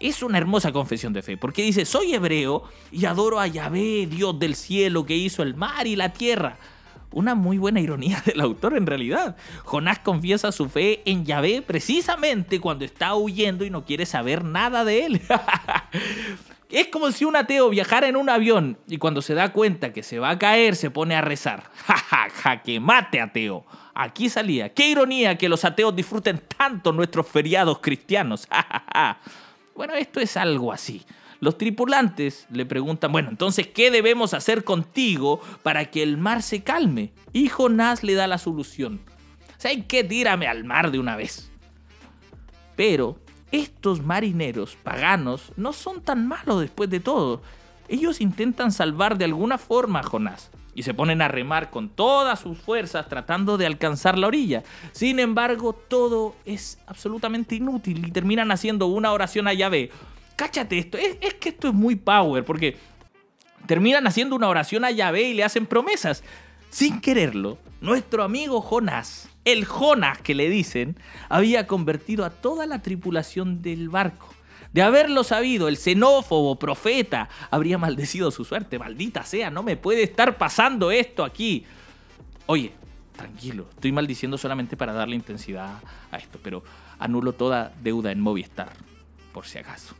Es 0.04 0.23
una 0.23 0.37
hermosa 0.37 0.70
confesión 0.70 1.14
de 1.14 1.23
fe, 1.23 1.38
porque 1.38 1.62
dice, 1.62 1.87
soy 1.87 2.12
hebreo 2.12 2.64
y 2.92 3.06
adoro 3.06 3.40
a 3.40 3.46
Yahvé, 3.46 4.06
Dios 4.06 4.38
del 4.38 4.54
cielo, 4.54 5.06
que 5.06 5.16
hizo 5.16 5.42
el 5.42 5.54
mar 5.54 5.87
y 5.87 5.96
la 5.96 6.12
tierra. 6.12 6.58
Una 7.11 7.34
muy 7.34 7.56
buena 7.56 7.80
ironía 7.80 8.23
del 8.26 8.42
autor 8.42 8.76
en 8.76 8.84
realidad. 8.84 9.34
Jonás 9.64 10.00
confiesa 10.00 10.52
su 10.52 10.68
fe 10.68 11.00
en 11.06 11.25
Yahvé 11.25 11.62
precisamente 11.62 12.61
cuando 12.61 12.84
está 12.84 13.14
huyendo 13.14 13.64
y 13.64 13.70
no 13.70 13.87
quiere 13.87 14.04
saber 14.04 14.44
nada 14.44 14.84
de 14.84 15.06
él. 15.06 15.23
es 16.68 16.88
como 16.88 17.11
si 17.11 17.25
un 17.25 17.37
ateo 17.37 17.70
viajara 17.70 18.06
en 18.06 18.16
un 18.16 18.28
avión 18.28 18.76
y 18.87 18.99
cuando 18.99 19.23
se 19.23 19.32
da 19.32 19.54
cuenta 19.54 19.94
que 19.94 20.02
se 20.02 20.18
va 20.18 20.28
a 20.28 20.38
caer 20.38 20.76
se 20.76 20.90
pone 20.90 21.16
a 21.16 21.23
rezar. 21.23 21.70
Ja, 21.87 22.28
ja, 22.28 22.62
que 22.62 22.78
mate 22.78 23.23
ateo. 23.23 23.64
Aquí 23.94 24.28
salía. 24.28 24.75
Qué 24.75 24.87
ironía 24.87 25.38
que 25.38 25.49
los 25.49 25.64
ateos 25.64 25.96
disfruten 25.96 26.42
tanto 26.58 26.92
nuestros 26.92 27.26
feriados 27.26 27.78
cristianos. 27.78 28.46
Ja, 28.50 28.66
ja, 28.68 28.84
ja. 28.92 29.20
Bueno, 29.74 29.94
esto 29.94 30.20
es 30.20 30.36
algo 30.36 30.72
así. 30.72 31.04
Los 31.40 31.58
tripulantes 31.58 32.46
le 32.50 32.64
preguntan, 32.64 33.12
bueno, 33.12 33.28
entonces, 33.28 33.66
¿qué 33.66 33.90
debemos 33.90 34.32
hacer 34.34 34.64
contigo 34.64 35.40
para 35.62 35.90
que 35.90 36.02
el 36.02 36.16
mar 36.16 36.42
se 36.42 36.62
calme? 36.62 37.12
Y 37.32 37.48
Jonás 37.48 38.02
le 38.02 38.14
da 38.14 38.26
la 38.26 38.38
solución. 38.38 39.00
¿Sabes 39.58 39.84
qué? 39.86 40.04
Tírame 40.04 40.46
al 40.46 40.64
mar 40.64 40.90
de 40.90 40.98
una 40.98 41.16
vez. 41.16 41.50
Pero 42.76 43.18
estos 43.50 44.02
marineros 44.02 44.76
paganos 44.82 45.52
no 45.56 45.72
son 45.72 46.02
tan 46.02 46.26
malos 46.26 46.60
después 46.60 46.88
de 46.88 47.00
todo. 47.00 47.42
Ellos 47.88 48.20
intentan 48.20 48.72
salvar 48.72 49.18
de 49.18 49.26
alguna 49.26 49.58
forma 49.58 50.00
a 50.00 50.04
Jonás 50.04 50.50
y 50.74 50.82
se 50.82 50.94
ponen 50.94 51.22
a 51.22 51.28
remar 51.28 51.70
con 51.70 51.88
todas 51.88 52.40
sus 52.40 52.58
fuerzas 52.58 53.08
tratando 53.08 53.56
de 53.56 53.66
alcanzar 53.66 54.18
la 54.18 54.26
orilla. 54.26 54.62
Sin 54.92 55.18
embargo, 55.18 55.72
todo 55.72 56.34
es 56.44 56.78
absolutamente 56.86 57.54
inútil 57.54 58.06
y 58.06 58.10
terminan 58.10 58.50
haciendo 58.50 58.86
una 58.86 59.12
oración 59.12 59.48
a 59.48 59.54
Yahvé. 59.54 59.90
Cáchate 60.36 60.78
esto, 60.78 60.98
es, 60.98 61.34
que 61.34 61.50
esto 61.50 61.68
es 61.68 61.74
muy 61.74 61.96
power 61.96 62.44
porque 62.44 62.76
terminan 63.66 64.06
haciendo 64.06 64.36
una 64.36 64.48
oración 64.48 64.84
a 64.84 64.90
Yahvé 64.90 65.22
y 65.22 65.34
le 65.34 65.44
hacen 65.44 65.66
promesas. 65.66 66.24
Sin 66.70 67.00
quererlo, 67.00 67.58
nuestro 67.80 68.24
amigo 68.24 68.60
Jonás 68.60 69.28
el 69.44 69.66
Jonas 69.66 70.20
que 70.22 70.34
le 70.34 70.48
dicen, 70.48 70.96
había 71.28 71.66
convertido 71.66 72.24
a 72.24 72.30
toda 72.30 72.66
la 72.66 72.82
tripulación 72.82 73.62
del 73.62 73.88
barco. 73.88 74.33
De 74.74 74.82
haberlo 74.82 75.22
sabido, 75.22 75.68
el 75.68 75.76
xenófobo 75.76 76.58
profeta 76.58 77.28
habría 77.52 77.78
maldecido 77.78 78.32
su 78.32 78.44
suerte. 78.44 78.76
Maldita 78.76 79.22
sea, 79.22 79.48
no 79.48 79.62
me 79.62 79.76
puede 79.76 80.02
estar 80.02 80.36
pasando 80.36 80.90
esto 80.90 81.22
aquí. 81.22 81.64
Oye, 82.46 82.72
tranquilo, 83.16 83.68
estoy 83.70 83.92
maldiciendo 83.92 84.36
solamente 84.36 84.76
para 84.76 84.92
darle 84.92 85.14
intensidad 85.14 85.78
a 86.10 86.16
esto, 86.16 86.40
pero 86.42 86.64
anulo 86.98 87.34
toda 87.34 87.72
deuda 87.84 88.10
en 88.10 88.18
Movistar, 88.18 88.72
por 89.32 89.46
si 89.46 89.58
acaso, 89.58 89.94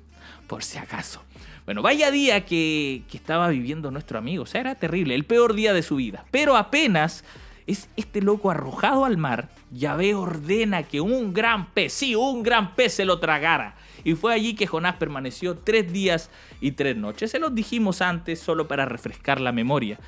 por 0.48 0.64
si 0.64 0.76
acaso. 0.76 1.22
Bueno, 1.66 1.80
vaya 1.80 2.10
día 2.10 2.44
que, 2.44 3.04
que 3.08 3.16
estaba 3.16 3.46
viviendo 3.50 3.92
nuestro 3.92 4.18
amigo, 4.18 4.42
o 4.42 4.46
sea, 4.46 4.60
era 4.60 4.74
terrible, 4.74 5.14
el 5.14 5.24
peor 5.24 5.54
día 5.54 5.72
de 5.72 5.84
su 5.84 5.94
vida, 5.94 6.24
pero 6.32 6.56
apenas 6.56 7.22
es 7.68 7.88
este 7.94 8.20
loco 8.20 8.50
arrojado 8.50 9.04
al 9.04 9.18
mar, 9.18 9.50
Yahvé 9.70 10.16
ordena 10.16 10.82
que 10.82 11.00
un 11.00 11.32
gran 11.32 11.70
pez, 11.70 11.92
sí, 11.92 12.16
un 12.16 12.42
gran 12.42 12.74
pez 12.74 12.94
se 12.94 13.04
lo 13.04 13.20
tragara. 13.20 13.76
Y 14.04 14.14
fue 14.14 14.34
allí 14.34 14.54
que 14.54 14.66
Jonás 14.66 14.96
permaneció 14.96 15.56
tres 15.58 15.92
días 15.92 16.30
y 16.61 16.73
tres 16.73 16.96
noches. 16.96 17.30
Se 17.30 17.38
los 17.38 17.54
dijimos 17.54 18.02
antes 18.02 18.38
solo 18.38 18.68
para 18.68 18.84
refrescar 18.84 19.40
la 19.40 19.52
memoria. 19.52 19.99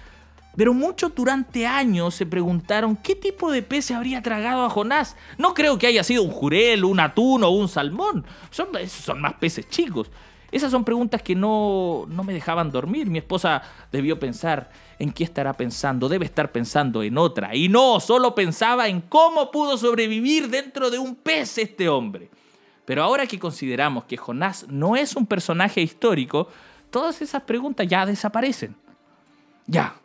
Pero 0.57 0.73
muchos 0.73 1.15
durante 1.15 1.67
años 1.67 2.15
se 2.15 2.25
preguntaron 2.25 2.97
qué 2.97 3.15
tipo 3.15 3.51
de 3.51 3.63
pez 3.63 3.87
se 3.87 3.95
habría 3.95 4.23
tragado 4.23 4.65
a 4.65 4.71
Jonás. 4.71 5.17
No 5.37 5.53
creo 5.53 5.79
que 5.79 5.87
haya 5.87 6.03
sido 6.03 6.23
un 6.23 6.31
jurel, 6.31 6.85
un 6.85 7.01
atún 7.01 7.45
o 7.45 7.51
un 7.51 7.69
salmón. 7.69 8.25
Son, 8.51 8.69
son 8.89 9.21
más 9.21 9.35
peces 9.35 9.69
chicos. 9.69 10.11
Esas 10.51 10.71
son 10.71 10.85
preguntas 10.85 11.23
que 11.23 11.35
no, 11.35 12.07
no 12.09 12.25
me 12.25 12.33
dejaban 12.33 12.71
dormir. 12.71 13.11
Mi 13.11 13.19
esposa 13.19 13.63
debió 13.93 14.19
pensar, 14.19 14.71
en 14.99 15.13
qué 15.13 15.25
estará 15.25 15.53
pensando, 15.53 16.09
debe 16.09 16.25
estar 16.25 16.53
pensando 16.53 17.03
en 17.03 17.19
otra. 17.19 17.55
Y 17.55 17.69
no, 17.69 18.01
solo 18.01 18.35
pensaba 18.35 18.89
en 18.89 19.03
cómo 19.03 19.51
pudo 19.51 19.77
sobrevivir 19.77 20.49
dentro 20.49 20.91
de 20.91 20.99
un 20.99 21.17
pez 21.17 21.59
este 21.59 21.89
hombre. 21.89 22.31
Pero 22.87 23.03
ahora 23.03 23.27
que 23.27 23.39
consideramos 23.39 24.05
que 24.05 24.17
Jonás 24.17 24.67
no 24.69 24.97
es 24.97 25.17
un 25.17 25.27
personaje 25.27 25.83
histórico, 25.83 26.49
todas 26.91 27.21
esas 27.21 27.43
preguntas 27.43 27.87
ya 27.87 28.07
desaparecen. 28.07 28.77
Ya, 29.67 29.97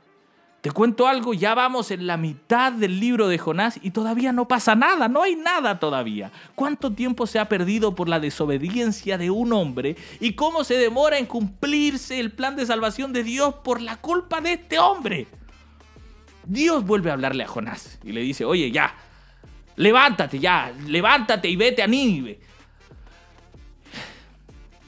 te 0.61 0.69
cuento 0.69 1.07
algo, 1.07 1.33
ya 1.33 1.55
vamos 1.55 1.89
en 1.89 2.05
la 2.05 2.17
mitad 2.17 2.71
del 2.71 2.99
libro 2.99 3.27
de 3.27 3.39
Jonás 3.39 3.79
y 3.81 3.89
todavía 3.89 4.31
no 4.31 4.47
pasa 4.47 4.75
nada, 4.75 5.07
no 5.07 5.23
hay 5.23 5.35
nada 5.35 5.79
todavía. 5.79 6.31
¿Cuánto 6.53 6.91
tiempo 6.93 7.25
se 7.25 7.39
ha 7.39 7.49
perdido 7.49 7.95
por 7.95 8.07
la 8.07 8.19
desobediencia 8.19 9.17
de 9.17 9.31
un 9.31 9.53
hombre 9.53 9.95
y 10.19 10.33
cómo 10.33 10.63
se 10.63 10.75
demora 10.75 11.17
en 11.17 11.25
cumplirse 11.25 12.19
el 12.19 12.31
plan 12.31 12.55
de 12.55 12.67
salvación 12.67 13.11
de 13.11 13.23
Dios 13.23 13.55
por 13.63 13.81
la 13.81 13.97
culpa 13.97 14.39
de 14.39 14.53
este 14.53 14.77
hombre? 14.77 15.25
Dios 16.45 16.85
vuelve 16.85 17.09
a 17.09 17.13
hablarle 17.13 17.43
a 17.43 17.47
Jonás 17.47 17.97
y 18.03 18.11
le 18.11 18.21
dice, 18.21 18.45
oye, 18.45 18.71
ya, 18.71 18.95
levántate 19.77 20.37
ya, 20.37 20.71
levántate 20.85 21.49
y 21.49 21.55
vete 21.55 21.81
a 21.81 21.87
Nínive. 21.87 22.39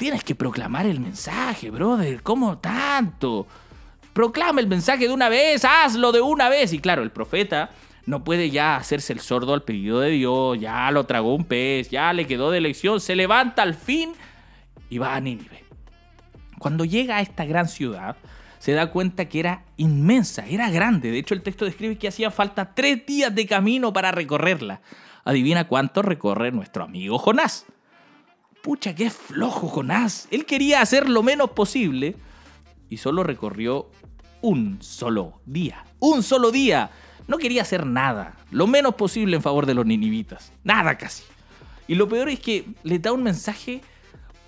Tienes 0.04 0.26
que 0.26 0.36
proclamar 0.36 0.86
el 0.86 1.00
mensaje, 1.00 1.70
brother, 1.72 2.22
¿cómo 2.24 2.58
tanto? 2.58 3.48
proclama 4.12 4.60
el 4.60 4.68
mensaje 4.68 5.08
de 5.08 5.14
una 5.14 5.30
vez, 5.30 5.64
hazlo 5.64 6.12
de 6.12 6.20
una 6.20 6.50
vez. 6.50 6.74
Y 6.74 6.80
claro, 6.80 7.04
el 7.04 7.12
profeta 7.12 7.70
no 8.06 8.22
puede 8.22 8.50
ya 8.50 8.76
hacerse 8.76 9.14
el 9.14 9.22
sordo 9.22 9.54
al 9.54 9.64
pedido 9.64 10.02
de 10.02 10.10
Dios, 10.10 10.60
ya 10.60 10.92
lo 10.92 11.06
tragó 11.06 11.34
un 11.34 11.46
pez, 11.46 11.90
ya 11.90 12.12
le 12.12 12.28
quedó 12.28 12.52
de 12.52 12.58
elección, 12.58 13.00
se 13.00 13.16
levanta 13.16 13.62
al 13.62 13.76
fin 13.76 14.12
y 14.90 14.98
va 14.98 15.16
a 15.16 15.22
Nínive. 15.22 15.64
Cuando 16.60 16.84
llega 16.84 17.16
a 17.16 17.22
esta 17.22 17.46
gran 17.46 17.70
ciudad, 17.70 18.18
se 18.60 18.74
da 18.74 18.92
cuenta 18.92 19.30
que 19.30 19.40
era 19.40 19.64
inmensa, 19.78 20.46
era 20.46 20.70
grande. 20.70 21.12
De 21.12 21.20
hecho, 21.20 21.34
el 21.34 21.44
texto 21.44 21.64
describe 21.64 21.98
que 21.98 22.10
hacía 22.10 22.30
falta 22.30 22.76
tres 22.76 23.06
días 23.06 23.34
de 23.34 23.48
camino 23.48 23.94
para 23.94 24.12
recorrerla. 24.12 24.82
Adivina 25.24 25.70
cuánto 25.70 26.02
recorre 26.02 26.52
nuestro 26.52 26.84
amigo 26.84 27.18
Jonás. 27.20 27.68
Pucha, 28.64 28.96
qué 28.96 29.10
flojo 29.10 29.68
Jonás. 29.68 30.30
Él 30.32 30.46
quería 30.46 30.80
hacer 30.80 31.10
lo 31.10 31.22
menos 31.22 31.50
posible 31.50 32.16
y 32.90 32.96
solo 32.96 33.22
recorrió 33.22 33.92
un 34.42 34.82
solo 34.82 35.42
día. 35.46 35.84
Un 36.00 36.24
solo 36.24 36.50
día. 36.50 36.90
No 37.28 37.38
quería 37.40 37.64
hacer 37.64 37.86
nada. 37.86 38.38
Lo 38.52 38.66
menos 38.66 38.96
posible 38.96 39.36
en 39.36 39.42
favor 39.42 39.66
de 39.66 39.74
los 39.74 39.86
ninivitas. 39.86 40.54
Nada 40.64 40.98
casi. 40.98 41.24
Y 41.90 41.96
lo 41.96 42.08
peor 42.08 42.30
es 42.30 42.40
que 42.40 42.64
le 42.84 43.00
da 43.00 43.12
un 43.12 43.24
mensaje 43.24 43.82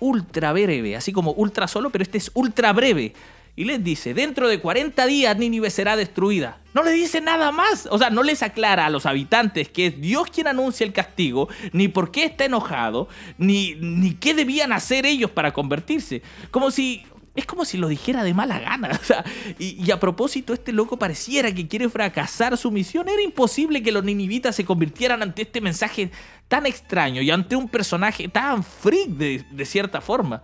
ultra 0.00 0.50
breve. 0.54 0.96
Así 0.96 1.12
como 1.12 1.32
ultra 1.32 1.68
solo, 1.68 1.90
pero 1.90 2.00
este 2.00 2.16
es 2.16 2.30
ultra 2.32 2.72
breve. 2.72 3.12
Y 3.56 3.64
les 3.64 3.82
dice, 3.82 4.12
dentro 4.12 4.48
de 4.48 4.60
40 4.60 5.06
días 5.06 5.36
Nínive 5.36 5.70
será 5.70 5.96
destruida. 5.96 6.60
No 6.74 6.82
le 6.82 6.92
dice 6.92 7.22
nada 7.22 7.50
más. 7.52 7.88
O 7.90 7.98
sea, 7.98 8.10
no 8.10 8.22
les 8.22 8.42
aclara 8.42 8.84
a 8.84 8.90
los 8.90 9.06
habitantes 9.06 9.70
que 9.70 9.86
es 9.86 10.00
Dios 10.00 10.28
quien 10.30 10.46
anuncia 10.46 10.84
el 10.84 10.92
castigo, 10.92 11.48
ni 11.72 11.88
por 11.88 12.10
qué 12.10 12.24
está 12.24 12.44
enojado, 12.44 13.08
ni, 13.38 13.74
ni 13.76 14.12
qué 14.14 14.34
debían 14.34 14.72
hacer 14.72 15.06
ellos 15.06 15.30
para 15.30 15.54
convertirse. 15.54 16.20
Como 16.50 16.70
si 16.70 17.06
es 17.36 17.44
como 17.44 17.64
si 17.66 17.76
lo 17.76 17.88
dijera 17.88 18.24
de 18.24 18.34
mala 18.34 18.58
gana. 18.58 18.90
O 19.00 19.04
sea, 19.04 19.24
y, 19.58 19.90
a 19.90 20.00
propósito, 20.00 20.52
este 20.52 20.72
loco 20.72 20.98
pareciera 20.98 21.52
que 21.52 21.68
quiere 21.68 21.88
fracasar 21.88 22.56
su 22.56 22.70
misión. 22.70 23.08
Era 23.08 23.22
imposible 23.22 23.82
que 23.82 23.92
los 23.92 24.02
ninivitas 24.02 24.56
se 24.56 24.64
convirtieran 24.64 25.22
ante 25.22 25.42
este 25.42 25.60
mensaje 25.60 26.10
tan 26.48 26.66
extraño 26.66 27.22
y 27.22 27.30
ante 27.30 27.54
un 27.54 27.68
personaje 27.68 28.28
tan 28.28 28.64
freak 28.64 29.10
de, 29.10 29.64
cierta 29.64 30.00
forma. 30.00 30.42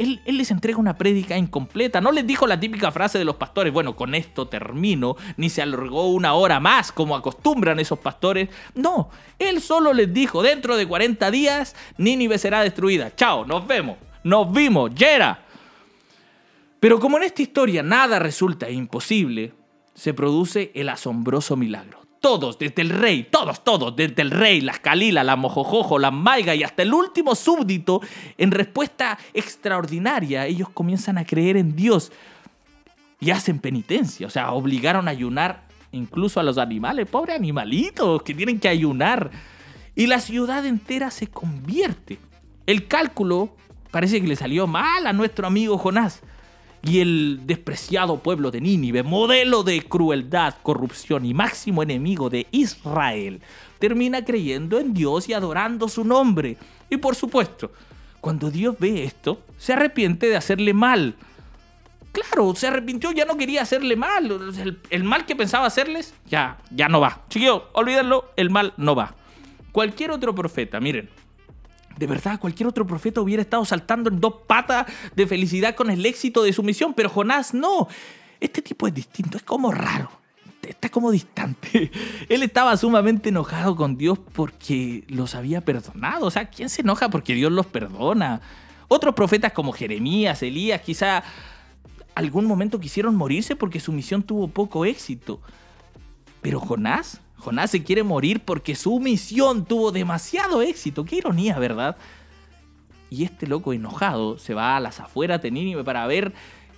Él, 0.00 0.18
les 0.24 0.50
entrega 0.50 0.78
una 0.78 0.96
prédica 0.96 1.36
incompleta. 1.36 2.00
No 2.00 2.10
les 2.10 2.26
dijo 2.26 2.46
la 2.46 2.58
típica 2.58 2.90
frase 2.90 3.18
de 3.18 3.26
los 3.26 3.36
pastores, 3.36 3.70
bueno, 3.70 3.94
con 3.94 4.14
esto 4.14 4.48
termino, 4.48 5.16
ni 5.36 5.50
se 5.50 5.60
alargó 5.60 6.08
una 6.08 6.32
hora 6.32 6.58
más 6.58 6.90
como 6.90 7.14
acostumbran 7.14 7.78
esos 7.78 7.98
pastores. 7.98 8.48
No, 8.74 9.10
él 9.38 9.60
solo 9.60 9.92
les 9.92 10.10
dijo, 10.10 10.42
dentro 10.42 10.78
de 10.78 10.88
40 10.88 11.30
días, 11.30 11.76
Nínive 11.98 12.38
será 12.38 12.62
destruida. 12.62 13.14
Chao, 13.14 13.44
nos 13.44 13.66
vemos. 13.66 13.98
Nos 14.24 14.50
vimos, 14.50 14.94
Yera. 14.94 15.44
Pero 16.80 16.98
como 16.98 17.18
en 17.18 17.24
esta 17.24 17.42
historia 17.42 17.82
nada 17.82 18.18
resulta 18.18 18.70
imposible, 18.70 19.52
se 19.92 20.14
produce 20.14 20.72
el 20.74 20.88
asombroso 20.88 21.56
milagro. 21.56 21.99
Todos, 22.20 22.58
desde 22.58 22.82
el 22.82 22.90
rey, 22.90 23.26
todos, 23.30 23.64
todos, 23.64 23.96
desde 23.96 24.20
el 24.20 24.30
rey, 24.30 24.60
las 24.60 24.78
Calila, 24.78 25.24
la 25.24 25.36
Mojojojo, 25.36 25.98
la 25.98 26.10
Maiga 26.10 26.54
y 26.54 26.62
hasta 26.62 26.82
el 26.82 26.92
último 26.92 27.34
súbdito, 27.34 28.02
en 28.36 28.50
respuesta 28.50 29.18
extraordinaria, 29.32 30.44
ellos 30.46 30.68
comienzan 30.68 31.16
a 31.16 31.24
creer 31.24 31.56
en 31.56 31.74
Dios 31.74 32.12
y 33.20 33.30
hacen 33.30 33.58
penitencia. 33.58 34.26
O 34.26 34.30
sea, 34.30 34.52
obligaron 34.52 35.08
a 35.08 35.12
ayunar 35.12 35.66
incluso 35.92 36.40
a 36.40 36.42
los 36.42 36.58
animales, 36.58 37.08
pobres 37.08 37.36
animalitos 37.36 38.22
que 38.22 38.34
tienen 38.34 38.60
que 38.60 38.68
ayunar. 38.68 39.30
Y 39.96 40.06
la 40.06 40.20
ciudad 40.20 40.66
entera 40.66 41.10
se 41.10 41.26
convierte. 41.26 42.18
El 42.66 42.86
cálculo 42.86 43.56
parece 43.90 44.20
que 44.20 44.28
le 44.28 44.36
salió 44.36 44.66
mal 44.66 45.06
a 45.06 45.12
nuestro 45.14 45.46
amigo 45.46 45.78
Jonás 45.78 46.22
y 46.82 47.00
el 47.00 47.40
despreciado 47.44 48.18
pueblo 48.18 48.50
de 48.50 48.60
Nínive, 48.60 49.02
modelo 49.02 49.62
de 49.62 49.82
crueldad, 49.82 50.54
corrupción 50.62 51.24
y 51.24 51.34
máximo 51.34 51.82
enemigo 51.82 52.30
de 52.30 52.46
Israel, 52.50 53.40
termina 53.78 54.24
creyendo 54.24 54.78
en 54.78 54.94
Dios 54.94 55.28
y 55.28 55.34
adorando 55.34 55.88
su 55.88 56.04
nombre. 56.04 56.56
Y 56.88 56.96
por 56.96 57.14
supuesto, 57.14 57.70
cuando 58.20 58.50
Dios 58.50 58.76
ve 58.78 59.04
esto, 59.04 59.42
se 59.58 59.72
arrepiente 59.72 60.28
de 60.28 60.36
hacerle 60.36 60.74
mal. 60.74 61.14
Claro, 62.12 62.54
se 62.54 62.66
arrepintió, 62.66 63.12
ya 63.12 63.24
no 63.24 63.36
quería 63.36 63.62
hacerle 63.62 63.94
mal. 63.96 64.78
El, 64.90 65.04
mal 65.04 65.26
que 65.26 65.36
pensaba 65.36 65.66
hacerles, 65.66 66.14
ya, 66.26 66.58
ya 66.70 66.88
no 66.88 67.00
va. 67.00 67.22
Chiquillo, 67.28 67.68
olvídenlo, 67.72 68.32
el 68.36 68.50
mal 68.50 68.74
no 68.76 68.94
va. 68.94 69.14
Cualquier 69.72 70.10
otro 70.10 70.34
profeta, 70.34 70.80
miren, 70.80 71.08
de 72.00 72.06
verdad, 72.06 72.40
cualquier 72.40 72.66
otro 72.66 72.86
profeta 72.86 73.20
hubiera 73.20 73.42
estado 73.42 73.62
saltando 73.66 74.08
en 74.08 74.20
dos 74.20 74.32
patas 74.46 74.86
de 75.14 75.26
felicidad 75.26 75.74
con 75.74 75.90
el 75.90 76.06
éxito 76.06 76.42
de 76.42 76.54
su 76.54 76.62
misión, 76.62 76.94
pero 76.94 77.10
Jonás 77.10 77.52
no. 77.52 77.88
Este 78.40 78.62
tipo 78.62 78.86
es 78.86 78.94
distinto, 78.94 79.36
es 79.36 79.42
como 79.42 79.70
raro, 79.70 80.10
está 80.66 80.88
como 80.88 81.10
distante. 81.10 81.92
Él 82.30 82.42
estaba 82.42 82.74
sumamente 82.78 83.28
enojado 83.28 83.76
con 83.76 83.98
Dios 83.98 84.18
porque 84.18 85.04
los 85.08 85.34
había 85.34 85.60
perdonado. 85.60 86.24
O 86.24 86.30
sea, 86.30 86.48
¿quién 86.48 86.70
se 86.70 86.80
enoja 86.80 87.10
porque 87.10 87.34
Dios 87.34 87.52
los 87.52 87.66
perdona? 87.66 88.40
Otros 88.88 89.14
profetas 89.14 89.52
como 89.52 89.72
Jeremías, 89.72 90.42
Elías, 90.42 90.80
quizá 90.80 91.22
algún 92.14 92.46
momento 92.46 92.80
quisieron 92.80 93.14
morirse 93.14 93.56
porque 93.56 93.78
su 93.78 93.92
misión 93.92 94.22
tuvo 94.22 94.48
poco 94.48 94.86
éxito. 94.86 95.38
Pero 96.40 96.60
Jonás, 96.60 97.20
Jonás 97.40 97.70
se 97.70 97.82
quiere 97.82 98.02
morir 98.02 98.40
porque 98.44 98.74
su 98.74 99.00
misión 99.00 99.64
tuvo 99.64 99.92
demasiado 99.92 100.62
éxito. 100.62 101.04
Qué 101.04 101.16
ironía, 101.16 101.58
¿verdad? 101.58 101.96
Y 103.08 103.24
este 103.24 103.46
loco 103.46 103.72
enojado 103.72 104.38
se 104.38 104.54
va 104.54 104.76
a 104.76 104.80
las 104.80 105.00
afueras 105.00 105.42
de 105.42 105.50
Nínive 105.50 105.82
para 105.82 106.06
ver 106.06 106.32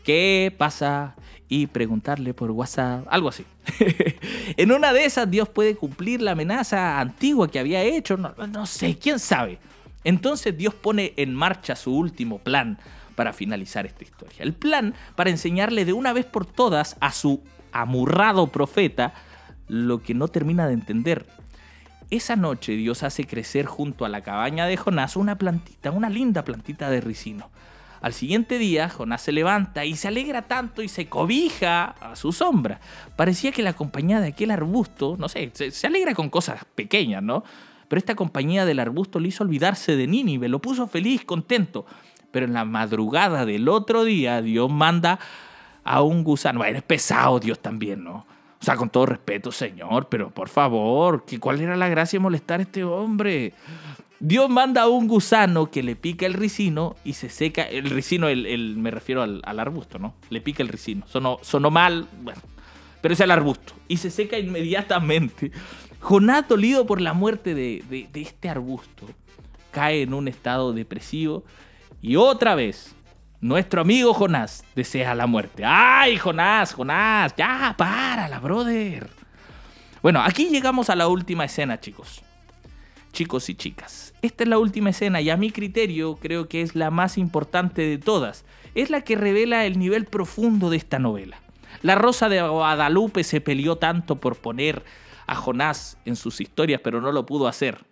qué 0.04 0.54
pasa 0.56 1.14
y 1.48 1.66
preguntarle 1.66 2.32
por 2.32 2.50
WhatsApp, 2.50 3.06
algo 3.10 3.28
así. 3.28 3.44
en 4.56 4.72
una 4.72 4.92
de 4.92 5.04
esas 5.04 5.30
Dios 5.30 5.48
puede 5.48 5.76
cumplir 5.76 6.22
la 6.22 6.32
amenaza 6.32 6.98
antigua 6.98 7.50
que 7.50 7.58
había 7.58 7.82
hecho, 7.82 8.16
no, 8.16 8.34
no 8.48 8.66
sé, 8.66 8.96
quién 8.96 9.18
sabe. 9.18 9.58
Entonces 10.04 10.56
Dios 10.56 10.74
pone 10.74 11.12
en 11.16 11.34
marcha 11.34 11.76
su 11.76 11.94
último 11.94 12.38
plan 12.38 12.78
para 13.14 13.32
finalizar 13.32 13.84
esta 13.84 14.04
historia. 14.04 14.38
El 14.38 14.54
plan 14.54 14.94
para 15.14 15.30
enseñarle 15.30 15.84
de 15.84 15.92
una 15.92 16.12
vez 16.12 16.24
por 16.24 16.46
todas 16.46 16.96
a 17.00 17.12
su 17.12 17.42
amurrado 17.72 18.46
profeta 18.48 19.14
lo 19.68 20.02
que 20.02 20.14
no 20.14 20.28
termina 20.28 20.66
de 20.66 20.74
entender. 20.74 21.26
Esa 22.10 22.36
noche 22.36 22.72
Dios 22.72 23.02
hace 23.02 23.26
crecer 23.26 23.66
junto 23.66 24.04
a 24.04 24.08
la 24.08 24.20
cabaña 24.20 24.66
de 24.66 24.76
Jonás 24.76 25.16
una 25.16 25.38
plantita, 25.38 25.90
una 25.90 26.10
linda 26.10 26.44
plantita 26.44 26.90
de 26.90 27.00
ricino. 27.00 27.50
Al 28.02 28.12
siguiente 28.12 28.58
día, 28.58 28.88
Jonás 28.88 29.22
se 29.22 29.32
levanta 29.32 29.84
y 29.84 29.94
se 29.94 30.08
alegra 30.08 30.42
tanto 30.42 30.82
y 30.82 30.88
se 30.88 31.06
cobija 31.06 31.94
a 32.00 32.16
su 32.16 32.32
sombra. 32.32 32.80
Parecía 33.16 33.52
que 33.52 33.62
la 33.62 33.74
compañía 33.74 34.20
de 34.20 34.28
aquel 34.28 34.50
arbusto, 34.50 35.16
no 35.18 35.28
sé, 35.28 35.52
se, 35.54 35.70
se 35.70 35.86
alegra 35.86 36.12
con 36.12 36.28
cosas 36.28 36.64
pequeñas, 36.74 37.22
¿no? 37.22 37.44
Pero 37.88 37.98
esta 37.98 38.14
compañía 38.14 38.64
del 38.64 38.80
arbusto 38.80 39.20
le 39.20 39.28
hizo 39.28 39.44
olvidarse 39.44 39.96
de 39.96 40.06
Nínive, 40.06 40.48
lo 40.48 40.60
puso 40.60 40.88
feliz, 40.88 41.24
contento. 41.24 41.86
Pero 42.30 42.46
en 42.46 42.54
la 42.54 42.64
madrugada 42.64 43.46
del 43.46 43.68
otro 43.68 44.02
día, 44.02 44.42
Dios 44.42 44.70
manda 44.70 45.20
a 45.84 46.02
un 46.02 46.24
gusano. 46.24 46.60
Bueno, 46.60 46.78
es 46.78 46.82
pesado 46.82 47.38
Dios 47.38 47.60
también, 47.60 48.02
¿no? 48.02 48.26
O 48.62 48.64
sea, 48.64 48.76
con 48.76 48.90
todo 48.90 49.06
respeto, 49.06 49.50
Señor, 49.50 50.06
pero 50.08 50.30
por 50.30 50.48
favor, 50.48 51.24
¿cuál 51.40 51.60
era 51.60 51.76
la 51.76 51.88
gracia 51.88 52.20
de 52.20 52.22
molestar 52.22 52.60
a 52.60 52.62
este 52.62 52.84
hombre? 52.84 53.54
Dios 54.20 54.48
manda 54.48 54.82
a 54.82 54.88
un 54.88 55.08
gusano 55.08 55.68
que 55.68 55.82
le 55.82 55.96
pica 55.96 56.26
el 56.26 56.34
ricino 56.34 56.94
y 57.02 57.14
se 57.14 57.28
seca. 57.28 57.64
El 57.64 57.90
ricino, 57.90 58.28
el, 58.28 58.76
me 58.76 58.92
refiero 58.92 59.20
al, 59.20 59.58
arbusto, 59.58 59.98
¿no? 59.98 60.14
Le 60.30 60.40
pica 60.40 60.62
el 60.62 60.68
ricino. 60.68 61.04
Sonó, 61.08 61.38
sonó 61.42 61.72
mal, 61.72 62.06
bueno, 62.22 62.40
pero 63.00 63.14
es 63.14 63.20
el 63.20 63.32
arbusto. 63.32 63.72
Y 63.88 63.96
se 63.96 64.12
seca 64.12 64.38
inmediatamente. 64.38 65.50
Jonás, 65.98 66.46
dolido 66.46 66.86
por 66.86 67.00
la 67.00 67.14
muerte 67.14 67.56
de, 67.56 68.08
este 68.14 68.48
arbusto, 68.48 69.08
cae 69.72 70.02
en 70.02 70.14
un 70.14 70.28
estado 70.28 70.72
depresivo 70.72 71.42
y 72.00 72.14
otra 72.14 72.54
vez 72.54 72.94
nuestro 73.42 73.80
amigo 73.80 74.14
Jonás 74.14 74.64
desea 74.74 75.14
la 75.14 75.26
muerte. 75.26 75.64
¡Ay, 75.66 76.16
Jonás, 76.16 76.72
Jonás! 76.72 77.34
Ya, 77.36 77.74
párala, 77.76 78.38
brother. 78.38 79.10
Bueno, 80.00 80.22
aquí 80.22 80.48
llegamos 80.48 80.88
a 80.88 80.96
la 80.96 81.08
última 81.08 81.44
escena, 81.44 81.78
chicos. 81.78 82.22
Chicos 83.12 83.50
y 83.50 83.54
chicas, 83.54 84.14
esta 84.22 84.44
es 84.44 84.48
la 84.48 84.58
última 84.58 84.88
escena 84.88 85.20
y 85.20 85.28
a 85.28 85.36
mi 85.36 85.50
criterio 85.50 86.16
creo 86.16 86.48
que 86.48 86.62
es 86.62 86.74
la 86.74 86.90
más 86.90 87.18
importante 87.18 87.82
de 87.82 87.98
todas. 87.98 88.46
Es 88.74 88.88
la 88.88 89.02
que 89.02 89.16
revela 89.16 89.66
el 89.66 89.78
nivel 89.78 90.06
profundo 90.06 90.70
de 90.70 90.78
esta 90.78 90.98
novela. 90.98 91.36
La 91.82 91.94
Rosa 91.94 92.30
de 92.30 92.40
Guadalupe 92.40 93.22
se 93.22 93.42
peleó 93.42 93.76
tanto 93.76 94.16
por 94.16 94.36
poner 94.36 94.82
a 95.26 95.34
Jonás 95.34 95.98
en 96.04 96.16
sus 96.16 96.40
historias, 96.40 96.80
pero 96.82 97.00
no 97.00 97.12
lo 97.12 97.26
pudo 97.26 97.48
hacer. 97.48 97.84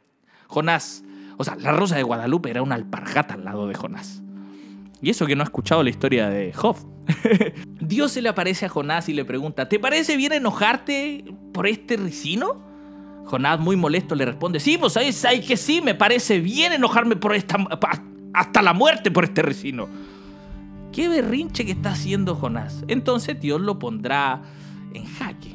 Jonás, 0.47 1.05
o 1.37 1.45
sea, 1.45 1.57
la 1.57 1.73
Rosa 1.73 1.97
de 1.97 2.03
Guadalupe 2.03 2.51
era 2.51 2.63
una 2.63 2.77
alpargata 2.77 3.35
al 3.35 3.45
lado 3.45 3.67
de 3.67 3.75
Jonás. 3.75 4.23
Y 5.03 5.11
eso 5.11 5.27
que 5.27 5.35
no 5.35 5.43
ha 5.43 5.45
escuchado 5.45 5.83
la 5.83 5.91
historia 5.91 6.29
de 6.29 6.53
Job. 6.53 6.77
Dios 7.81 8.13
se 8.13 8.23
le 8.23 8.29
aparece 8.29 8.67
a 8.67 8.69
Jonás 8.69 9.09
y 9.09 9.15
le 9.15 9.25
pregunta, 9.25 9.69
¿te 9.69 9.79
parece 9.79 10.17
bien 10.17 10.33
enojarte 10.33 11.25
por 11.53 11.67
este 11.67 11.97
ricino? 11.97 12.71
Jonás, 13.25 13.61
muy 13.61 13.77
molesto, 13.77 14.15
le 14.15 14.25
responde, 14.25 14.61
sí, 14.61 14.77
pues 14.79 14.93
sabes, 14.93 15.47
que 15.47 15.57
sí, 15.57 15.81
me 15.81 15.95
parece 15.95 16.41
bien 16.41 16.73
enojarme 16.73 17.17
por 17.17 17.35
esta, 17.35 17.57
hasta 18.35 18.63
la 18.63 18.73
muerte 18.73 19.11
por 19.11 19.25
este 19.25 19.43
ricino. 19.43 19.89
Qué 20.93 21.09
berrinche 21.09 21.65
que 21.65 21.73
está 21.73 21.93
haciendo 21.93 22.35
Jonás. 22.35 22.85
Entonces 22.89 23.41
Dios 23.41 23.61
lo 23.61 23.79
pondrá 23.79 24.43
en 24.93 25.05
jaque. 25.05 25.55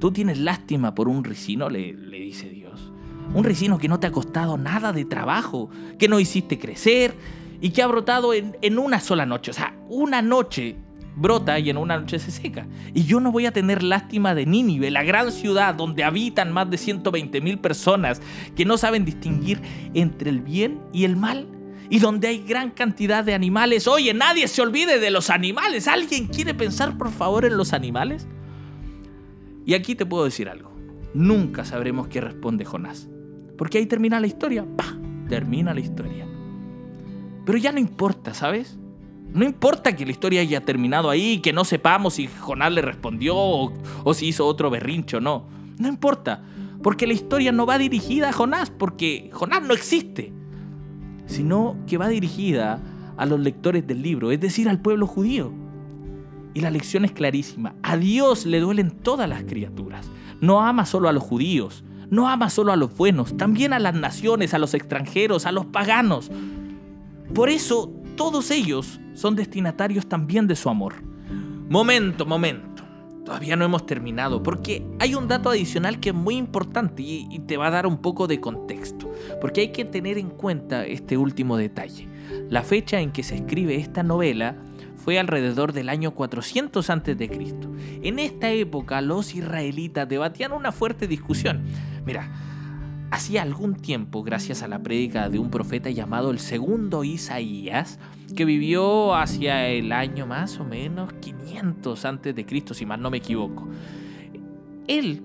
Tú 0.00 0.10
tienes 0.10 0.38
lástima 0.38 0.94
por 0.94 1.08
un 1.08 1.22
ricino, 1.22 1.70
le, 1.70 1.92
dice 1.92 2.50
Dios. 2.50 2.92
Un 3.34 3.44
ricino 3.44 3.78
que 3.78 3.88
no 3.88 4.00
te 4.00 4.08
ha 4.08 4.12
costado 4.12 4.58
nada 4.58 4.92
de 4.92 5.04
trabajo, 5.04 5.70
que 5.98 6.08
no 6.08 6.18
hiciste 6.18 6.58
crecer 6.58 7.14
y 7.62 7.70
que 7.70 7.80
ha 7.80 7.86
brotado 7.86 8.34
en, 8.34 8.78
una 8.78 8.98
sola 8.98 9.24
noche. 9.24 9.52
O 9.52 9.54
sea, 9.54 9.74
una 9.88 10.20
noche 10.20 10.74
brota 11.14 11.60
y 11.60 11.70
en 11.70 11.76
una 11.76 11.96
noche 11.96 12.18
se 12.18 12.32
seca. 12.32 12.66
Y 12.92 13.04
yo 13.04 13.20
no 13.20 13.30
voy 13.30 13.46
a 13.46 13.52
tener 13.52 13.84
lástima 13.84 14.34
de 14.34 14.46
Nínive, 14.46 14.90
la 14.90 15.04
gran 15.04 15.30
ciudad 15.30 15.72
donde 15.76 16.02
habitan 16.02 16.52
más 16.52 16.68
de 16.68 16.76
120 16.76 17.40
mil 17.40 17.60
personas 17.60 18.20
que 18.56 18.64
no 18.64 18.76
saben 18.76 19.04
distinguir 19.04 19.62
entre 19.94 20.30
el 20.30 20.40
bien 20.40 20.80
y 20.92 21.04
el 21.04 21.16
mal. 21.16 21.46
Y 21.88 22.00
donde 22.00 22.28
hay 22.28 22.42
gran 22.42 22.70
cantidad 22.70 23.22
de 23.22 23.34
animales. 23.34 23.86
Oye, 23.86 24.12
nadie 24.12 24.48
se 24.48 24.60
olvide 24.60 24.98
de 24.98 25.10
los 25.10 25.30
animales. 25.30 25.86
¿Alguien 25.86 26.26
quiere 26.26 26.54
pensar 26.54 26.98
por 26.98 27.12
favor 27.12 27.44
en 27.44 27.56
los 27.56 27.72
animales? 27.72 28.26
Y 29.64 29.74
aquí 29.74 29.94
te 29.94 30.06
puedo 30.06 30.24
decir 30.24 30.48
algo. 30.48 30.72
Nunca 31.14 31.64
sabremos 31.64 32.08
qué 32.08 32.20
responde 32.20 32.64
Jonás. 32.64 33.08
Porque 33.56 33.78
ahí 33.78 33.86
termina 33.86 34.18
la 34.18 34.26
historia. 34.26 34.66
¡Pah! 34.76 34.96
Termina 35.28 35.74
la 35.74 35.80
historia. 35.80 36.26
Pero 37.44 37.58
ya 37.58 37.72
no 37.72 37.78
importa, 37.78 38.34
¿sabes? 38.34 38.78
No 39.32 39.44
importa 39.44 39.96
que 39.96 40.04
la 40.04 40.12
historia 40.12 40.42
haya 40.42 40.60
terminado 40.60 41.08
ahí, 41.08 41.38
que 41.38 41.52
no 41.52 41.64
sepamos 41.64 42.14
si 42.14 42.26
Jonás 42.26 42.72
le 42.72 42.82
respondió 42.82 43.34
o, 43.36 44.14
si 44.14 44.26
hizo 44.26 44.46
otro 44.46 44.70
berrincho, 44.70 45.20
no. 45.20 45.46
No 45.78 45.88
importa. 45.88 46.44
Porque 46.82 47.06
la 47.06 47.14
historia 47.14 47.52
no 47.52 47.64
va 47.64 47.78
dirigida 47.78 48.28
a 48.28 48.32
Jonás, 48.32 48.70
porque 48.70 49.30
Jonás 49.32 49.62
no 49.62 49.72
existe. 49.72 50.32
Sino 51.26 51.76
que 51.86 51.96
va 51.96 52.08
dirigida 52.08 52.80
a 53.16 53.26
los 53.26 53.40
lectores 53.40 53.86
del 53.86 54.02
libro, 54.02 54.32
es 54.32 54.40
decir, 54.40 54.68
al 54.68 54.80
pueblo 54.80 55.06
judío. 55.06 55.52
Y 56.54 56.60
la 56.60 56.70
lección 56.70 57.04
es 57.04 57.12
clarísima. 57.12 57.74
A 57.82 57.96
Dios 57.96 58.44
le 58.44 58.60
duelen 58.60 58.90
todas 58.90 59.28
las 59.28 59.44
criaturas. 59.44 60.10
No 60.40 60.60
ama 60.60 60.84
solo 60.84 61.08
a 61.08 61.12
los 61.12 61.22
judíos, 61.22 61.84
no 62.10 62.28
ama 62.28 62.50
solo 62.50 62.72
a 62.72 62.76
los 62.76 62.94
buenos, 62.94 63.36
también 63.38 63.72
a 63.72 63.78
las 63.78 63.94
naciones, 63.94 64.52
a 64.52 64.58
los 64.58 64.74
extranjeros, 64.74 65.46
a 65.46 65.52
los 65.52 65.64
paganos. 65.64 66.30
Por 67.34 67.48
eso 67.48 67.92
todos 68.16 68.50
ellos 68.50 69.00
son 69.14 69.36
destinatarios 69.36 70.06
también 70.06 70.46
de 70.46 70.56
su 70.56 70.68
amor. 70.68 70.94
Momento, 71.68 72.26
momento. 72.26 72.82
Todavía 73.24 73.56
no 73.56 73.64
hemos 73.64 73.86
terminado 73.86 74.42
porque 74.42 74.84
hay 74.98 75.14
un 75.14 75.28
dato 75.28 75.48
adicional 75.48 76.00
que 76.00 76.10
es 76.10 76.14
muy 76.14 76.36
importante 76.36 77.02
y, 77.02 77.38
te 77.46 77.56
va 77.56 77.68
a 77.68 77.70
dar 77.70 77.86
un 77.86 77.98
poco 77.98 78.26
de 78.26 78.40
contexto. 78.40 79.10
Porque 79.40 79.62
hay 79.62 79.68
que 79.68 79.84
tener 79.84 80.18
en 80.18 80.30
cuenta 80.30 80.84
este 80.84 81.16
último 81.16 81.56
detalle. 81.56 82.08
La 82.50 82.62
fecha 82.62 83.00
en 83.00 83.12
que 83.12 83.22
se 83.22 83.36
escribe 83.36 83.76
esta 83.76 84.02
novela 84.02 84.56
fue 84.96 85.18
alrededor 85.18 85.72
del 85.72 85.88
año 85.88 86.12
400 86.12 86.90
a.C. 86.90 87.56
En 88.02 88.18
esta 88.18 88.50
época 88.50 89.00
los 89.00 89.34
israelitas 89.34 90.08
debatían 90.08 90.52
una 90.52 90.72
fuerte 90.72 91.06
discusión. 91.06 91.62
Mira, 92.04 92.30
hacía 93.12 93.42
algún 93.42 93.74
tiempo, 93.74 94.22
gracias 94.22 94.62
a 94.62 94.68
la 94.68 94.82
prédica 94.82 95.28
de 95.28 95.38
un 95.38 95.50
profeta 95.50 95.90
llamado 95.90 96.30
el 96.30 96.38
segundo 96.38 97.04
Isaías, 97.04 97.98
que 98.34 98.46
vivió 98.46 99.14
hacia 99.14 99.68
el 99.68 99.92
año 99.92 100.26
más 100.26 100.58
o 100.58 100.64
menos 100.64 101.12
500 101.20 102.04
a.C., 102.06 102.46
si 102.72 102.86
mal 102.86 103.02
no 103.02 103.10
me 103.10 103.18
equivoco. 103.18 103.68
Él 104.88 105.22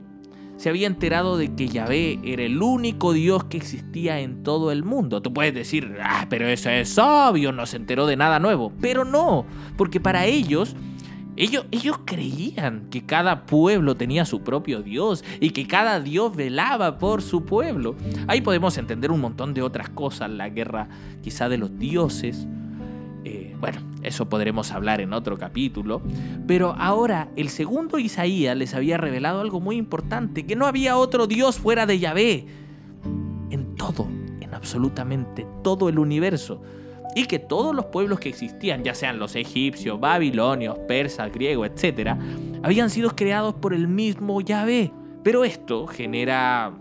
se 0.57 0.67
había 0.67 0.85
enterado 0.85 1.37
de 1.37 1.55
que 1.55 1.69
Yahvé 1.69 2.19
era 2.25 2.43
el 2.43 2.61
único 2.61 3.13
Dios 3.13 3.45
que 3.45 3.55
existía 3.55 4.19
en 4.19 4.43
todo 4.43 4.73
el 4.73 4.83
mundo. 4.83 5.21
Tú 5.21 5.31
puedes 5.31 5.53
decir, 5.53 5.95
ah, 6.03 6.25
pero 6.29 6.45
eso 6.45 6.69
es 6.69 6.97
obvio, 6.97 7.53
no 7.53 7.65
se 7.65 7.77
enteró 7.77 8.05
de 8.05 8.17
nada 8.17 8.39
nuevo. 8.39 8.73
Pero 8.81 9.05
no, 9.05 9.45
porque 9.77 10.01
para 10.01 10.25
ellos, 10.25 10.75
ellos, 11.37 11.65
ellos 11.71 11.99
creían 12.03 12.87
que 12.89 13.05
cada 13.05 13.45
pueblo 13.45 13.95
tenía 13.95 14.25
su 14.25 14.41
propio 14.41 14.81
Dios 14.81 15.23
y 15.39 15.51
que 15.51 15.67
cada 15.67 15.99
Dios 15.99 16.35
velaba 16.35 16.97
por 16.97 17.21
su 17.21 17.45
pueblo. 17.45 17.95
Ahí 18.27 18.41
podemos 18.41 18.77
entender 18.77 19.11
un 19.11 19.21
montón 19.21 19.53
de 19.53 19.61
otras 19.61 19.89
cosas, 19.89 20.31
la 20.31 20.49
guerra 20.49 20.89
quizá 21.21 21.47
de 21.47 21.59
los 21.59 21.77
dioses. 21.77 22.47
Eh, 23.23 23.55
bueno, 23.59 23.79
eso 24.01 24.29
podremos 24.29 24.71
hablar 24.71 24.99
en 24.99 25.13
otro 25.13 25.37
capítulo. 25.37 26.01
Pero 26.47 26.75
ahora 26.77 27.29
el 27.35 27.49
segundo 27.49 27.99
Isaías 27.99 28.57
les 28.57 28.73
había 28.73 28.97
revelado 28.97 29.41
algo 29.41 29.59
muy 29.59 29.75
importante, 29.75 30.45
que 30.45 30.55
no 30.55 30.65
había 30.65 30.97
otro 30.97 31.27
Dios 31.27 31.59
fuera 31.59 31.85
de 31.85 31.99
Yahvé. 31.99 32.47
En 33.51 33.75
todo, 33.75 34.07
en 34.39 34.55
absolutamente 34.55 35.45
todo 35.63 35.87
el 35.87 35.99
universo. 35.99 36.61
Y 37.15 37.25
que 37.25 37.39
todos 37.39 37.75
los 37.75 37.85
pueblos 37.85 38.19
que 38.19 38.29
existían, 38.29 38.83
ya 38.83 38.93
sean 38.93 39.19
los 39.19 39.35
egipcios, 39.35 39.99
babilonios, 39.99 40.77
persas, 40.87 41.31
griegos, 41.31 41.69
etc., 41.69 42.15
habían 42.63 42.89
sido 42.89 43.15
creados 43.15 43.55
por 43.55 43.73
el 43.73 43.87
mismo 43.87 44.41
Yahvé. 44.41 44.91
Pero 45.23 45.43
esto 45.43 45.87
genera 45.87 46.73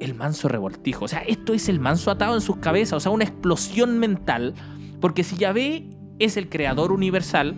el 0.00 0.14
manso 0.14 0.48
revoltijo. 0.48 1.04
O 1.04 1.08
sea, 1.08 1.20
esto 1.20 1.54
es 1.54 1.68
el 1.68 1.80
manso 1.80 2.10
atado 2.10 2.34
en 2.34 2.40
sus 2.40 2.56
cabezas, 2.56 2.94
o 2.94 3.00
sea, 3.00 3.12
una 3.12 3.24
explosión 3.24 3.98
mental 3.98 4.54
Porque 5.00 5.24
si 5.24 5.36
Yahvé 5.36 5.88
es 6.18 6.36
el 6.36 6.48
creador 6.48 6.92
universal, 6.92 7.54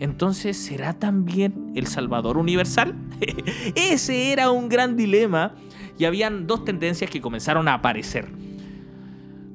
entonces 0.00 0.56
¿será 0.56 0.94
también 0.94 1.72
el 1.74 1.86
Salvador 1.86 2.38
universal? 2.38 2.94
Ese 3.74 4.32
era 4.32 4.50
un 4.50 4.68
gran 4.68 4.96
dilema 4.96 5.54
y 5.98 6.04
habían 6.04 6.46
dos 6.46 6.64
tendencias 6.64 7.10
que 7.10 7.20
comenzaron 7.20 7.68
a 7.68 7.74
aparecer. 7.74 8.28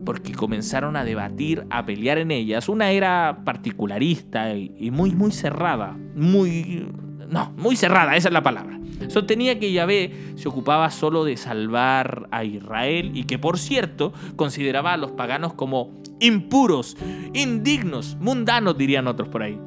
Porque 0.05 0.33
comenzaron 0.33 0.95
a 0.95 1.03
debatir, 1.03 1.65
a 1.69 1.85
pelear 1.85 2.17
en 2.17 2.31
ellas. 2.31 2.69
Una 2.69 2.91
era 2.91 3.41
particularista 3.45 4.53
y 4.55 4.91
muy, 4.91 5.11
muy 5.11 5.31
cerrada. 5.31 5.97
Muy... 6.15 6.87
No, 7.29 7.51
muy 7.57 7.75
cerrada, 7.75 8.15
esa 8.15 8.29
es 8.29 8.33
la 8.33 8.43
palabra. 8.43 8.79
Sostenía 9.07 9.59
que 9.59 9.71
Yahvé 9.71 10.11
se 10.35 10.47
ocupaba 10.47 10.89
solo 10.91 11.23
de 11.23 11.37
salvar 11.37 12.27
a 12.31 12.43
Israel 12.43 13.11
y 13.13 13.23
que, 13.23 13.39
por 13.39 13.57
cierto, 13.57 14.13
consideraba 14.35 14.93
a 14.93 14.97
los 14.97 15.11
paganos 15.11 15.53
como 15.53 15.91
impuros, 16.19 16.97
indignos, 17.33 18.17
mundanos, 18.19 18.77
dirían 18.77 19.07
otros 19.07 19.27
por 19.29 19.43
ahí. 19.43 19.59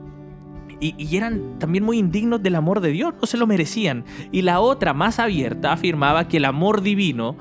Y, 0.78 1.16
eran 1.16 1.58
también 1.58 1.84
muy 1.84 1.98
indignos 1.98 2.42
del 2.42 2.54
amor 2.54 2.80
de 2.80 2.90
Dios, 2.90 3.14
no 3.20 3.26
se 3.26 3.38
lo 3.38 3.46
merecían. 3.46 4.04
Y 4.30 4.42
la 4.42 4.60
otra, 4.60 4.92
más 4.92 5.18
abierta, 5.18 5.72
afirmaba 5.72 6.28
que 6.28 6.36
el 6.36 6.44
amor 6.44 6.82
divino 6.82 7.36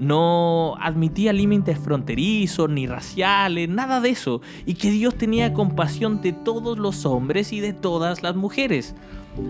no 0.00 0.76
admitía 0.80 1.34
límites 1.34 1.78
fronterizos 1.78 2.70
ni 2.70 2.86
raciales, 2.86 3.68
nada 3.68 4.00
de 4.00 4.08
eso, 4.08 4.40
y 4.64 4.74
que 4.74 4.90
Dios 4.90 5.14
tenía 5.14 5.52
compasión 5.52 6.22
de 6.22 6.32
todos 6.32 6.78
los 6.78 7.04
hombres 7.04 7.52
y 7.52 7.60
de 7.60 7.74
todas 7.74 8.22
las 8.22 8.34
mujeres. 8.34 8.94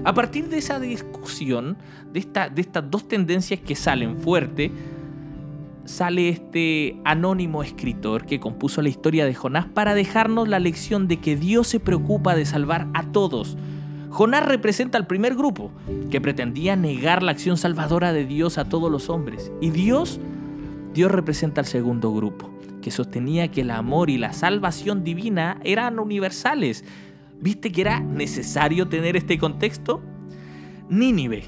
A 0.05 0.13
partir 0.13 0.49
de 0.49 0.59
esa 0.59 0.81
discusión, 0.81 1.79
de, 2.13 2.27
de 2.53 2.61
estas 2.61 2.91
dos 2.91 3.07
tendencias 3.07 3.61
que 3.61 3.77
salen 3.77 4.17
fuerte, 4.17 4.73
sale 5.85 6.29
este 6.29 7.01
anónimo 7.05 7.63
escritor 7.63 8.27
que 8.27 8.41
compuso 8.41 8.83
la 8.83 8.89
historia 8.89 9.27
de 9.27 9.35
Jonás 9.35 9.67
para 9.67 9.95
dejarnos 9.95 10.49
la 10.49 10.59
lección 10.59 11.07
de 11.07 11.19
que 11.19 11.37
Dios 11.37 11.69
se 11.69 11.79
preocupa 11.79 12.35
de 12.35 12.45
salvar 12.45 12.89
a 12.93 13.05
todos. 13.13 13.57
Jonás 14.11 14.45
representa 14.45 14.99
al 14.99 15.07
primer 15.07 15.37
grupo, 15.37 15.71
que 16.11 16.21
pretendía 16.21 16.75
negar 16.75 17.23
la 17.23 17.31
acción 17.31 17.57
salvadora 17.57 18.13
de 18.13 18.27
Dios 18.27 18.59
a 18.59 18.65
todos 18.65 18.91
los 18.91 19.09
hombres. 19.09 19.53
Y 19.61 19.71
Dios, 19.71 20.19
Dios 20.94 21.11
representa 21.11 21.61
al 21.61 21.66
segundo 21.66 22.12
grupo, 22.12 22.50
que 22.83 22.90
sostenía 22.90 23.48
que 23.48 23.61
el 23.61 23.70
amor 23.70 24.11
y 24.11 24.18
la 24.18 24.33
salvación 24.33 25.05
divina 25.05 25.61
eran 25.64 25.98
universales. 25.98 26.85
¿Viste 27.40 27.72
que 27.72 27.83
era 27.83 28.00
necesario 28.00 28.88
tener 28.88 29.16
este 29.16 29.38
contexto? 29.38 30.03
Nínive, 30.88 31.44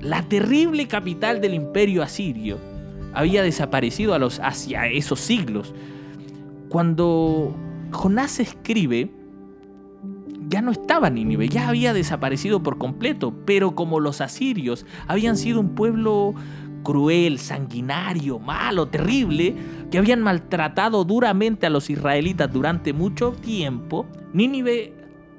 la 0.00 0.22
terrible 0.22 0.86
capital 0.86 1.40
del 1.40 1.54
imperio 1.54 2.02
asirio, 2.02 2.58
había 3.14 3.42
desaparecido 3.42 4.14
a 4.14 4.18
los, 4.18 4.38
hacia 4.40 4.86
esos 4.86 5.20
siglos. 5.20 5.74
Cuando 6.68 7.56
Jonás 7.90 8.38
escribe, 8.38 9.10
ya 10.48 10.62
no 10.62 10.70
estaba 10.70 11.10
Nínive, 11.10 11.48
ya 11.48 11.68
había 11.68 11.92
desaparecido 11.92 12.62
por 12.62 12.78
completo, 12.78 13.34
pero 13.44 13.74
como 13.74 14.00
los 14.00 14.20
asirios 14.20 14.86
habían 15.06 15.36
sido 15.36 15.60
un 15.60 15.74
pueblo 15.74 16.34
cruel, 16.82 17.38
sanguinario, 17.38 18.38
malo, 18.38 18.88
terrible, 18.88 19.54
que 19.90 19.98
habían 19.98 20.22
maltratado 20.22 21.04
duramente 21.04 21.66
a 21.66 21.70
los 21.70 21.90
israelitas 21.90 22.52
durante 22.52 22.92
mucho 22.92 23.32
tiempo, 23.32 24.06
Nínive 24.32 24.94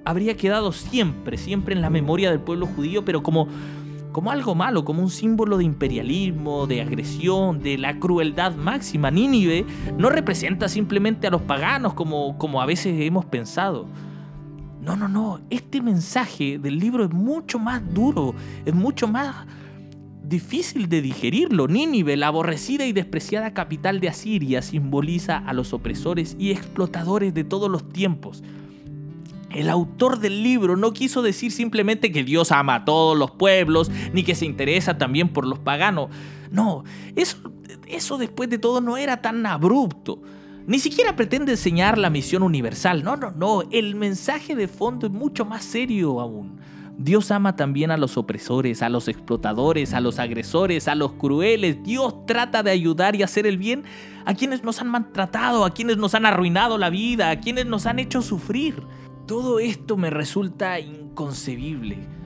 habría 0.06 0.36
quedado 0.36 0.72
siempre, 0.72 1.38
siempre 1.38 1.76
en 1.76 1.82
la 1.82 1.90
memoria 1.90 2.32
del 2.32 2.40
pueblo 2.40 2.66
judío, 2.66 3.06
pero 3.06 3.22
como 3.22 3.48
como 4.12 4.32
algo 4.32 4.56
malo, 4.56 4.86
como 4.86 5.04
un 5.04 5.12
símbolo 5.12 5.58
de 5.58 5.64
imperialismo, 5.64 6.66
de 6.66 6.82
agresión, 6.82 7.62
de 7.62 7.78
la 7.78 8.00
crueldad 8.00 8.56
máxima. 8.56 9.12
Nínive 9.12 9.66
no 9.98 10.10
representa 10.10 10.68
simplemente 10.68 11.28
a 11.28 11.30
los 11.30 11.44
paganos 11.44 11.94
como, 11.94 12.38
como 12.38 12.62
a 12.62 12.66
veces 12.66 13.00
hemos 13.00 13.26
pensado. 13.26 13.86
No, 14.82 14.96
no, 14.96 15.08
no, 15.08 15.42
este 15.50 15.82
mensaje 15.82 16.58
del 16.58 16.80
libro 16.80 17.04
es 17.04 17.12
mucho 17.12 17.60
más 17.60 17.82
duro, 17.94 18.34
es 18.66 18.74
mucho 18.74 19.08
más 19.08 19.46
difícil 20.30 20.88
de 20.88 21.02
digerirlo. 21.02 21.68
Nínive, 21.68 22.16
la 22.16 22.28
aborrecida 22.28 22.86
y 22.86 22.94
despreciada 22.94 23.54
capital 23.54 24.00
de 24.00 24.10
Asiria, 24.10 24.62
simboliza 24.62 25.38
a 25.38 25.54
los 25.54 25.74
opresores 25.74 26.36
y 26.40 26.52
explotadores 26.52 27.34
de 27.34 27.44
todos 27.44 27.70
los 27.70 27.90
tiempos. 27.90 28.44
El 29.50 29.70
autor 29.70 30.20
del 30.20 30.44
libro 30.44 30.78
no 30.78 30.94
quiso 30.94 31.22
decir 31.22 31.52
simplemente 31.52 32.12
que 32.12 32.24
Dios 32.24 32.52
ama 32.52 32.76
a 32.76 32.86
todos 32.86 33.18
los 33.18 33.32
pueblos, 33.32 33.90
ni 34.14 34.24
que 34.24 34.36
se 34.36 34.46
interesa 34.46 34.98
también 34.98 35.30
por 35.30 35.48
los 35.48 35.60
paganos. 35.60 36.10
No, 36.52 36.84
eso, 37.16 37.38
eso 37.88 38.18
después 38.18 38.50
de 38.50 38.60
todo 38.60 38.80
no 38.80 38.96
era 38.96 39.22
tan 39.22 39.46
abrupto. 39.46 40.22
Ni 40.68 40.78
siquiera 40.78 41.16
pretende 41.16 41.54
enseñar 41.54 41.98
la 41.98 42.12
misión 42.12 42.44
universal. 42.44 43.04
No, 43.04 43.18
no, 43.18 43.32
no. 43.32 43.64
El 43.72 43.96
mensaje 43.96 44.56
de 44.56 44.68
fondo 44.68 45.08
es 45.08 45.14
mucho 45.14 45.44
más 45.44 45.64
serio 45.66 46.20
aún. 46.20 46.60
Dios 47.02 47.32
ama 47.32 47.56
también 47.56 47.92
a 47.92 47.98
los 47.98 48.18
opresores, 48.18 48.82
a 48.82 48.90
los 48.90 49.08
explotadores, 49.08 49.94
a 49.94 50.02
los 50.02 50.20
agresores, 50.20 50.90
a 50.90 50.96
los 50.96 51.14
crueles. 51.14 51.82
Dios 51.82 52.26
trata 52.26 52.62
de 52.62 52.72
ayudar 52.72 53.16
y 53.16 53.24
hacer 53.24 53.48
el 53.48 53.58
bien 53.58 53.86
a 54.26 54.34
quienes 54.34 54.66
nos 54.66 54.82
han 54.82 54.90
maltratado, 54.90 55.64
a 55.64 55.74
quienes 55.74 55.96
nos 55.96 56.14
han 56.14 56.26
arruinado 56.26 56.78
la 56.78 56.90
vida, 56.90 57.30
a 57.30 57.40
quienes 57.40 57.68
nos 57.68 57.86
han 57.86 58.00
hecho 58.00 58.22
sufrir. 58.22 58.84
Todo 59.28 59.60
esto 59.60 59.96
me 59.96 60.10
resulta 60.10 60.78
inconcebible. 60.78 62.19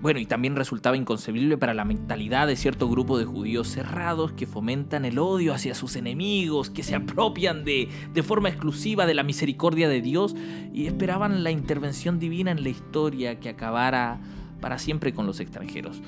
Bueno, 0.00 0.18
y 0.18 0.24
también 0.24 0.56
resultaba 0.56 0.96
inconcebible 0.96 1.58
para 1.58 1.74
la 1.74 1.84
mentalidad 1.84 2.46
de 2.46 2.56
cierto 2.56 2.88
grupo 2.88 3.18
de 3.18 3.26
judíos 3.26 3.68
cerrados 3.68 4.32
que 4.32 4.46
fomentan 4.46 5.04
el 5.04 5.18
odio 5.18 5.52
hacia 5.52 5.74
sus 5.74 5.94
enemigos, 5.96 6.70
que 6.70 6.82
se 6.82 6.94
apropian 6.94 7.64
de, 7.64 7.88
de 8.14 8.22
forma 8.22 8.48
exclusiva 8.48 9.04
de 9.04 9.14
la 9.14 9.22
misericordia 9.22 9.90
de 9.90 10.00
Dios 10.00 10.34
y 10.72 10.86
esperaban 10.86 11.44
la 11.44 11.50
intervención 11.50 12.18
divina 12.18 12.50
en 12.50 12.62
la 12.62 12.70
historia 12.70 13.38
que 13.40 13.50
acabara 13.50 14.20
para 14.60 14.78
siempre 14.78 15.12
con 15.12 15.26
los 15.26 15.38
extranjeros. 15.38 16.00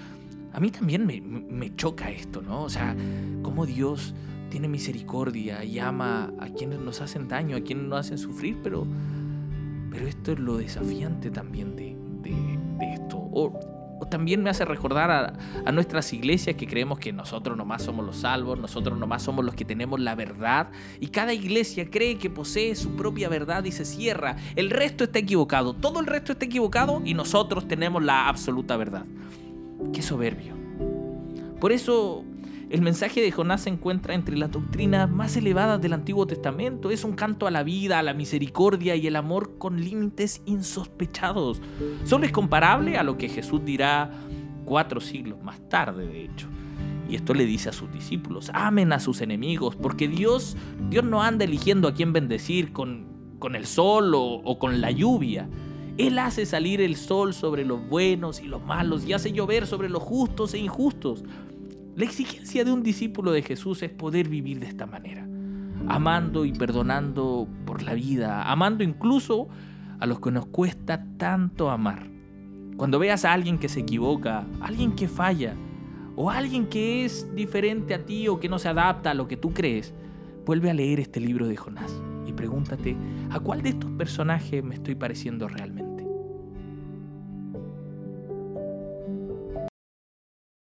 A 0.55 0.61
mí 0.61 0.71
también 0.71 1.07
me, 1.07 1.21
me 1.21 1.77
choca 1.77 2.11
esto, 2.11 2.41
¿no? 2.41 2.63
O 2.63 2.71
sea, 2.71 2.97
cómo 3.43 3.67
Dios 3.67 4.15
tiene 4.49 4.69
misericordia 4.69 5.65
y 5.65 5.79
ama 5.79 6.33
a 6.39 6.49
quienes 6.49 6.79
nos 6.79 7.01
hacen 7.03 7.29
daño, 7.29 7.57
a 7.57 7.61
quienes 7.61 7.85
nos 7.85 8.01
hacen 8.01 8.19
sufrir, 8.19 8.59
pero 8.63 8.87
pero 9.93 10.07
esto 10.07 10.33
es 10.33 10.39
lo 10.39 10.57
desafiante 10.57 11.31
también 11.31 11.77
de, 11.77 11.95
esto. 12.95 13.19
O, 13.19 13.53
también 14.09 14.43
me 14.43 14.51
hace 14.51 14.65
recordar 14.65 15.11
a, 15.11 15.73
nuestras 15.73 16.13
iglesias 16.13 16.57
que 16.57 16.67
creemos 16.67 16.99
que 16.99 17.13
nosotros 17.13 17.57
nomás 17.57 17.83
somos 17.83 18.05
los 18.05 18.17
salvos, 18.17 18.59
nosotros 18.59 18.99
nomás 18.99 19.23
somos 19.23 19.45
los 19.45 19.55
que 19.55 19.65
tenemos 19.65 20.01
la 20.01 20.15
verdad. 20.15 20.71
Y 21.01 21.09
cada 21.09 21.33
iglesia 21.33 21.91
cree 21.91 22.19
que 22.19 22.31
posee 22.31 22.75
su 22.75 22.97
propia 22.97 23.29
verdad 23.29 23.65
y 23.65 23.73
se 23.73 23.85
cierra. 23.85 24.37
El 24.57 24.71
resto 24.71 25.05
está 25.05 25.19
equivocado, 25.19 25.75
todo 25.75 26.01
el 26.01 26.07
resto 26.07 26.33
está 26.33 26.45
equivocado 26.45 27.03
y 27.05 27.15
nosotros 27.15 27.67
tenemos 27.69 28.03
la 28.03 28.29
absoluta 28.29 28.77
verdad. 28.77 29.05
Qué 29.93 30.03
soberbio. 30.03 30.55
Por 31.61 31.73
eso 31.73 32.25
el 32.73 32.81
mensaje 32.81 33.21
de 33.21 33.31
Jonás 33.31 33.61
se 33.61 33.69
encuentra 33.69 34.15
entre 34.15 34.35
las 34.35 34.51
doctrinas 34.51 35.11
más 35.11 35.37
elevadas 35.37 35.79
del 35.83 35.93
Antiguo 35.93 36.27
Testamento. 36.27 36.91
Es 36.91 37.05
un 37.05 37.13
canto 37.13 37.47
a 37.47 37.51
la 37.51 37.63
vida, 37.63 37.99
a 37.99 38.03
la 38.03 38.15
misericordia 38.15 38.97
y 38.97 39.07
el 39.07 39.17
amor 39.17 39.59
con 39.59 39.79
límites 39.79 40.41
insospechados. 40.47 41.61
Solo 42.05 42.25
es 42.25 42.33
comparable 42.33 42.97
a 42.97 43.03
lo 43.03 43.19
que 43.19 43.29
Jesús 43.29 43.63
dirá 43.63 44.11
cuatro 44.65 45.03
siglos 45.03 45.43
más 45.43 45.69
tarde, 45.69 46.07
de 46.07 46.25
hecho. 46.25 46.47
Y 47.11 47.17
esto 47.17 47.35
le 47.35 47.45
dice 47.45 47.69
a 47.69 47.73
sus 47.75 47.93
discípulos, 47.93 48.51
amen 48.55 48.95
a 48.95 49.01
sus 49.01 49.21
enemigos, 49.21 49.77
porque 49.77 50.09
Dios, 50.09 50.57
Dios 50.89 51.05
no 51.05 51.23
anda 51.23 51.45
eligiendo 51.45 51.89
a 51.89 51.93
quién 51.93 52.15
bendecir 52.15 52.73
con, 52.73 53.37
con 53.39 53.55
el 53.55 53.67
sol 53.67 54.15
o, 54.15 54.23
o 54.23 54.59
con 54.59 54.81
la 54.81 54.91
lluvia. 54.91 55.47
Él 55.99 56.19
hace 56.19 56.47
salir 56.47 56.81
el 56.81 56.97
sol 56.97 57.35
sobre 57.35 57.67
los 57.67 57.87
buenos 57.87 58.41
y 58.41 58.47
los 58.47 58.65
malos 58.65 59.05
y 59.05 59.13
hace 59.13 59.31
llover 59.31 59.67
sobre 59.67 59.91
los 59.91 60.03
justos 60.03 60.55
e 60.55 60.59
injustos. 60.59 61.23
La 61.95 62.07
exigencia 62.07 62.65
de 62.65 62.73
un 62.73 62.83
discípulo 62.83 63.33
de 63.33 63.43
Jesús 63.43 63.83
es 63.83 63.91
poder 63.91 64.27
vivir 64.27 64.61
de 64.61 64.67
esta 64.67 64.87
manera, 64.87 65.29
amando 65.89 66.47
y 66.47 66.53
perdonando 66.53 67.47
por 67.67 67.83
la 67.83 67.93
vida, 67.93 68.51
amando 68.51 68.83
incluso 68.83 69.49
a 70.01 70.07
los 70.07 70.19
que 70.19 70.31
nos 70.31 70.47
cuesta 70.47 71.05
tanto 71.19 71.71
amar. 71.71 72.09
Cuando 72.79 72.99
veas 72.99 73.27
a 73.27 73.35
alguien 73.35 73.59
que 73.59 73.69
se 73.69 73.81
equivoca, 73.81 74.47
alguien 74.63 74.93
que 74.93 75.07
falla, 75.07 75.55
o 76.17 76.31
alguien 76.31 76.67
que 76.67 77.05
es 77.05 77.29
diferente 77.35 77.93
a 77.93 78.07
ti 78.07 78.27
o 78.27 78.41
que 78.41 78.49
no 78.49 78.59
se 78.59 78.69
adapta 78.69 79.11
a 79.11 79.15
lo 79.15 79.29
que 79.29 79.37
tú 79.37 79.53
crees, 79.53 79.93
vuelve 80.47 80.71
a 80.71 80.75
leer 80.75 80.99
este 80.99 81.21
libro 81.21 81.47
de 81.47 81.59
Jonás 81.59 82.03
y 82.27 82.33
pregúntate, 82.33 82.97
¿a 83.31 83.39
cuál 83.39 83.61
de 83.61 83.69
estos 83.69 83.91
personajes 83.93 84.65
me 84.65 84.77
estoy 84.77 84.95
pareciendo 84.95 85.47
realmente? 85.47 85.92